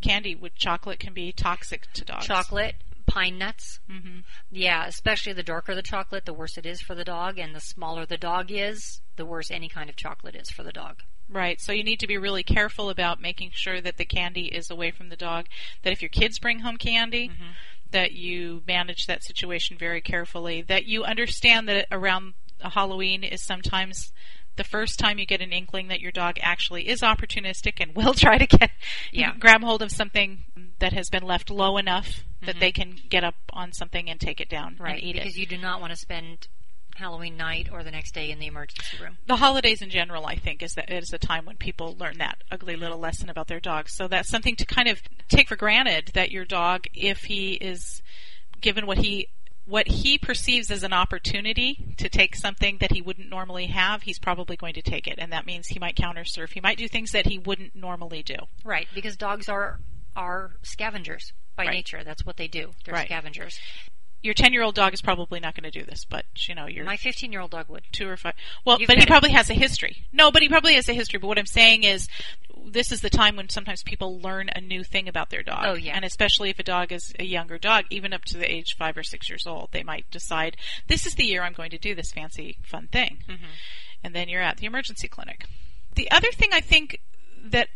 Candy 0.00 0.34
with 0.34 0.54
chocolate 0.54 0.98
can 1.00 1.12
be 1.12 1.32
toxic 1.32 1.90
to 1.94 2.04
dogs. 2.04 2.26
Chocolate, 2.26 2.76
pine 3.06 3.38
nuts. 3.38 3.80
hmm 3.90 4.20
Yeah, 4.50 4.86
especially 4.86 5.32
the 5.32 5.42
darker 5.42 5.74
the 5.74 5.82
chocolate, 5.82 6.24
the 6.24 6.32
worse 6.32 6.56
it 6.56 6.66
is 6.66 6.80
for 6.80 6.94
the 6.94 7.04
dog, 7.04 7.38
and 7.38 7.54
the 7.54 7.60
smaller 7.60 8.06
the 8.06 8.16
dog 8.16 8.50
is, 8.50 9.00
the 9.16 9.26
worse 9.26 9.50
any 9.50 9.68
kind 9.68 9.90
of 9.90 9.96
chocolate 9.96 10.36
is 10.36 10.50
for 10.50 10.62
the 10.62 10.72
dog. 10.72 11.02
Right. 11.30 11.60
So 11.60 11.72
you 11.72 11.84
need 11.84 12.00
to 12.00 12.06
be 12.06 12.16
really 12.16 12.42
careful 12.42 12.88
about 12.90 13.20
making 13.20 13.50
sure 13.52 13.80
that 13.80 13.96
the 13.98 14.04
candy 14.06 14.46
is 14.46 14.70
away 14.70 14.90
from 14.92 15.08
the 15.10 15.16
dog. 15.16 15.46
That 15.82 15.92
if 15.92 16.00
your 16.00 16.08
kids 16.08 16.38
bring 16.38 16.60
home 16.60 16.76
candy, 16.78 17.28
Mm-hmm. 17.28 17.50
that 17.90 18.12
you 18.12 18.62
manage 18.66 19.06
that 19.06 19.24
situation 19.24 19.76
very 19.78 20.00
carefully. 20.00 20.62
That 20.62 20.84
you 20.86 21.04
understand 21.04 21.68
that 21.68 21.86
around 21.90 22.34
Halloween 22.60 23.24
is 23.24 23.44
sometimes 23.44 24.10
the 24.58 24.64
first 24.64 24.98
time 24.98 25.18
you 25.18 25.24
get 25.24 25.40
an 25.40 25.52
inkling 25.52 25.88
that 25.88 26.00
your 26.00 26.12
dog 26.12 26.36
actually 26.42 26.86
is 26.88 27.00
opportunistic 27.00 27.80
and 27.80 27.94
will 27.96 28.12
try 28.26 28.36
to 28.36 28.46
get 28.46 28.70
Yeah. 29.10 29.32
grab 29.38 29.62
hold 29.62 29.80
of 29.80 29.90
something 29.90 30.44
that 30.80 30.92
has 30.92 31.08
been 31.08 31.22
left 31.22 31.48
low 31.50 31.78
enough 31.78 32.24
that 32.42 32.56
Mhm. 32.56 32.60
they 32.60 32.72
can 32.72 32.96
get 33.08 33.24
up 33.24 33.34
on 33.52 33.72
something 33.72 34.10
and 34.10 34.20
take 34.20 34.40
it 34.40 34.48
down 34.50 34.76
Right, 34.78 34.96
and 34.96 35.02
eat 35.02 35.12
because 35.14 35.36
it. 35.36 35.40
you 35.40 35.46
do 35.46 35.56
not 35.58 35.80
want 35.80 35.90
to 35.92 35.96
spend 35.96 36.46
Halloween 36.96 37.36
night 37.36 37.68
or 37.70 37.82
the 37.84 37.90
next 37.92 38.12
day 38.12 38.30
in 38.30 38.38
the 38.40 38.46
emergency 38.46 38.96
room. 39.00 39.18
the 39.26 39.36
holidays 39.36 39.80
in 39.82 39.88
general, 39.90 40.26
I 40.26 40.34
think, 40.34 40.62
is 40.64 40.74
that 40.74 40.90
is 40.90 41.12
a 41.12 41.18
time 41.18 41.44
when 41.46 41.56
people 41.56 41.96
learn 41.96 42.18
that 42.18 42.42
ugly 42.50 42.74
little 42.76 42.98
lesson 42.98 43.28
about 43.30 43.46
their 43.46 43.60
dogs. 43.60 43.94
So 43.94 44.08
that's 44.08 44.28
something 44.28 44.56
to 44.56 44.64
kind 44.66 44.88
of 44.88 45.00
take 45.28 45.48
for 45.48 45.54
granted 45.56 46.10
that 46.14 46.30
your 46.32 46.44
dog, 46.44 46.86
if 46.94 47.24
he 47.24 47.52
is 47.54 48.02
given 48.60 48.84
what 48.86 48.98
he 48.98 49.28
what 49.68 49.86
he 49.86 50.16
perceives 50.18 50.70
as 50.70 50.82
an 50.82 50.92
opportunity 50.94 51.94
to 51.98 52.08
take 52.08 52.34
something 52.34 52.78
that 52.80 52.90
he 52.92 53.02
wouldn't 53.02 53.28
normally 53.28 53.66
have, 53.66 54.02
he's 54.02 54.18
probably 54.18 54.56
going 54.56 54.74
to 54.74 54.82
take 54.82 55.06
it, 55.06 55.16
and 55.18 55.32
that 55.32 55.44
means 55.46 55.66
he 55.68 55.78
might 55.78 55.94
counter 55.94 56.24
surf. 56.24 56.52
He 56.52 56.60
might 56.60 56.78
do 56.78 56.88
things 56.88 57.12
that 57.12 57.26
he 57.26 57.38
wouldn't 57.38 57.76
normally 57.76 58.22
do. 58.22 58.36
Right, 58.64 58.88
because 58.94 59.16
dogs 59.16 59.48
are 59.48 59.78
are 60.16 60.56
scavengers 60.62 61.32
by 61.54 61.66
Right. 61.66 61.74
nature. 61.74 62.02
That's 62.02 62.24
what 62.26 62.36
they 62.38 62.48
do. 62.48 62.72
They're 62.84 62.94
Right. 62.94 63.06
scavengers. 63.06 63.60
Your 64.20 64.34
ten 64.34 64.52
year 64.52 64.62
old 64.62 64.74
dog 64.74 64.94
is 64.94 65.00
probably 65.00 65.38
not 65.38 65.54
going 65.54 65.70
to 65.70 65.78
do 65.78 65.84
this, 65.84 66.04
but 66.04 66.24
you 66.48 66.54
know 66.56 66.66
your 66.66 66.84
My 66.84 66.96
15 66.96 67.30
year 67.30 67.40
old 67.40 67.52
dog 67.52 67.68
would. 67.68 67.84
two 67.92 68.08
or 68.08 68.16
five. 68.16 68.34
Well, 68.64 68.80
You've 68.80 68.88
but 68.88 68.96
he 68.96 69.02
it. 69.04 69.08
probably 69.08 69.30
has 69.30 69.48
a 69.48 69.54
history. 69.54 70.06
No, 70.12 70.32
but 70.32 70.42
he 70.42 70.48
probably 70.48 70.74
has 70.74 70.88
a 70.88 70.92
history. 70.94 71.20
But 71.20 71.28
what 71.28 71.38
I'm 71.38 71.46
saying 71.46 71.84
is, 71.84 72.08
this 72.72 72.92
is 72.92 73.00
the 73.00 73.10
time 73.10 73.36
when 73.36 73.48
sometimes 73.48 73.82
people 73.82 74.20
learn 74.20 74.48
a 74.54 74.60
new 74.60 74.82
thing 74.84 75.08
about 75.08 75.30
their 75.30 75.42
dog. 75.42 75.64
Oh, 75.66 75.74
yeah. 75.74 75.92
And 75.94 76.04
especially 76.04 76.50
if 76.50 76.58
a 76.58 76.62
dog 76.62 76.92
is 76.92 77.12
a 77.18 77.24
younger 77.24 77.58
dog, 77.58 77.84
even 77.90 78.12
up 78.12 78.24
to 78.26 78.38
the 78.38 78.50
age 78.50 78.74
five 78.78 78.96
or 78.96 79.02
six 79.02 79.28
years 79.28 79.46
old, 79.46 79.70
they 79.72 79.82
might 79.82 80.10
decide 80.10 80.56
this 80.86 81.06
is 81.06 81.14
the 81.14 81.24
year 81.24 81.42
I'm 81.42 81.52
going 81.52 81.70
to 81.70 81.78
do 81.78 81.94
this 81.94 82.12
fancy 82.12 82.58
fun 82.62 82.88
thing, 82.88 83.18
Mm-hmm. 83.28 83.44
and 84.04 84.14
then 84.14 84.28
you're 84.28 84.42
at 84.42 84.58
the 84.58 84.66
emergency 84.66 85.08
clinic. 85.08 85.44
The 85.94 86.10
other 86.10 86.30
thing 86.32 86.50
I 86.52 86.60
think 86.60 87.00
that 87.44 87.68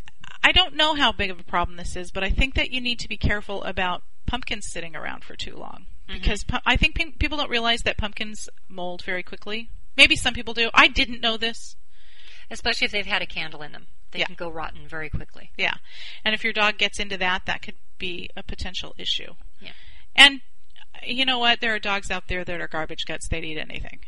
I 0.45 0.53
don't 0.53 0.75
know 0.77 0.95
how 0.95 1.13
big 1.13 1.31
of 1.31 1.39
a 1.41 1.45
problem 1.45 1.77
this 1.77 1.97
is, 1.97 2.11
but 2.11 2.25
I 2.25 2.31
think 2.31 2.55
that 2.55 2.71
you 2.71 2.81
need 2.81 2.99
to 3.01 3.09
be 3.09 3.17
careful 3.17 3.63
about 3.65 4.03
pumpkins 4.27 4.67
sitting 4.71 4.95
around 4.97 5.25
for 5.25 5.35
too 5.37 5.57
long 5.57 5.87
Mm-hmm. 6.09 6.21
because 6.21 6.43
pu- 6.43 6.59
I 6.67 6.77
think 6.77 6.97
pe- 6.97 7.13
people 7.13 7.39
don't 7.39 7.49
realize 7.51 7.83
that 7.83 7.97
pumpkins 7.97 8.49
mold 8.69 9.03
very 9.05 9.23
quickly. 9.23 9.71
Maybe 9.97 10.17
some 10.17 10.35
people 10.35 10.53
do. 10.53 10.69
I 10.75 10.89
didn't 10.89 11.21
know 11.21 11.37
this. 11.37 11.77
Especially 12.51 12.87
if 12.87 12.91
they've 12.93 13.07
had 13.07 13.23
a 13.23 13.27
candle 13.27 13.63
in 13.63 13.71
them. 13.73 13.87
They 14.13 14.21
Yeah. 14.21 14.27
can 14.27 14.35
go 14.37 14.51
rotten 14.51 14.87
very 14.87 15.11
quickly. 15.11 15.51
Yeah. 15.57 15.75
And 16.25 16.35
if 16.35 16.45
your 16.45 16.53
dog 16.53 16.79
gets 16.79 17.01
into 17.01 17.17
that, 17.19 17.47
that 17.47 17.63
could 17.63 17.77
be 17.99 18.29
a 18.37 18.43
potential 18.43 18.95
issue. 18.99 19.35
Yeah. 19.61 19.73
And 20.15 20.41
you 21.05 21.25
know 21.25 21.39
what? 21.39 21.61
There 21.61 21.75
are 21.75 21.79
dogs 21.79 22.11
out 22.11 22.29
there 22.29 22.45
that 22.45 22.61
are 22.61 22.69
garbage 22.69 23.05
guts. 23.07 23.29
They'd 23.29 23.45
eat 23.45 23.59
anything. 23.59 24.01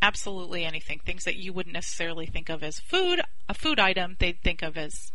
Absolutely 0.00 0.64
anything. 0.64 1.00
Things 1.00 1.24
that 1.24 1.36
you 1.36 1.52
wouldn't 1.52 1.74
necessarily 1.74 2.26
think 2.26 2.48
of 2.48 2.62
as 2.62 2.78
food, 2.80 3.20
a 3.48 3.54
food 3.54 3.78
item, 3.78 4.16
they'd 4.18 4.40
think 4.40 4.62
of 4.62 4.78
as, 4.78 5.12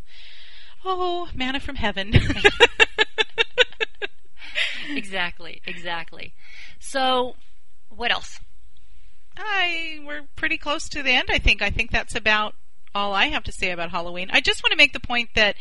oh, 0.83 1.29
manna 1.33 1.59
from 1.59 1.77
heaven. 1.77 2.13
exactly, 4.89 5.61
exactly. 5.65 6.33
So, 6.79 7.35
what 7.89 8.11
else? 8.11 8.39
I 9.37 9.99
we're 10.05 10.23
pretty 10.35 10.57
close 10.57 10.87
to 10.89 11.03
the 11.03 11.11
end. 11.11 11.29
I 11.29 11.39
think. 11.39 11.61
I 11.61 11.69
think 11.69 11.91
that's 11.91 12.15
about 12.15 12.55
all 12.95 13.13
I 13.13 13.25
have 13.25 13.43
to 13.43 13.51
say 13.51 13.71
about 13.71 13.91
Halloween. 13.91 14.29
I 14.31 14.41
just 14.41 14.63
want 14.63 14.71
to 14.71 14.77
make 14.77 14.93
the 14.93 14.99
point 14.99 15.29
that 15.35 15.55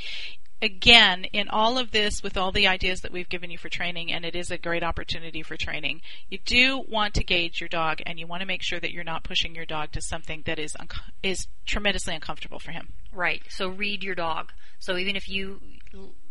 again, 0.63 1.25
in 1.33 1.49
all 1.49 1.77
of 1.77 1.91
this, 1.91 2.23
with 2.23 2.37
all 2.37 2.51
the 2.51 2.67
ideas 2.67 3.03
that 3.03 3.13
we've 3.13 3.29
given 3.29 3.51
you 3.51 3.59
for 3.59 3.69
training, 3.69 4.11
and 4.11 4.25
it 4.25 4.35
is 4.35 4.51
a 4.51 4.57
great 4.57 4.83
opportunity 4.83 5.43
for 5.43 5.57
training, 5.57 6.01
you 6.31 6.39
do 6.45 6.83
want 6.89 7.15
to 7.15 7.25
gauge 7.25 7.61
your 7.61 7.69
dog, 7.69 8.01
and 8.07 8.19
you 8.19 8.27
want 8.27 8.41
to 8.41 8.47
make 8.47 8.63
sure 8.63 8.81
that 8.81 8.93
you're 8.93 9.05
not 9.05 9.25
pushing 9.25 9.55
your 9.55 9.67
dog 9.67 9.93
to 9.93 10.01
something 10.01 10.43
that 10.47 10.59
is 10.59 10.75
unco- 10.81 11.03
is 11.23 11.49
tremendously 11.67 12.15
uncomfortable 12.15 12.59
for 12.59 12.73
him. 12.73 12.95
Right. 13.13 13.43
So 13.51 13.69
read 13.69 14.03
your 14.03 14.15
dog. 14.15 14.53
So 14.79 14.97
even 14.97 15.17
if 15.17 15.29
you 15.29 15.61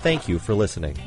Thank 0.00 0.28
you 0.28 0.38
for 0.38 0.52
listening. 0.54 0.98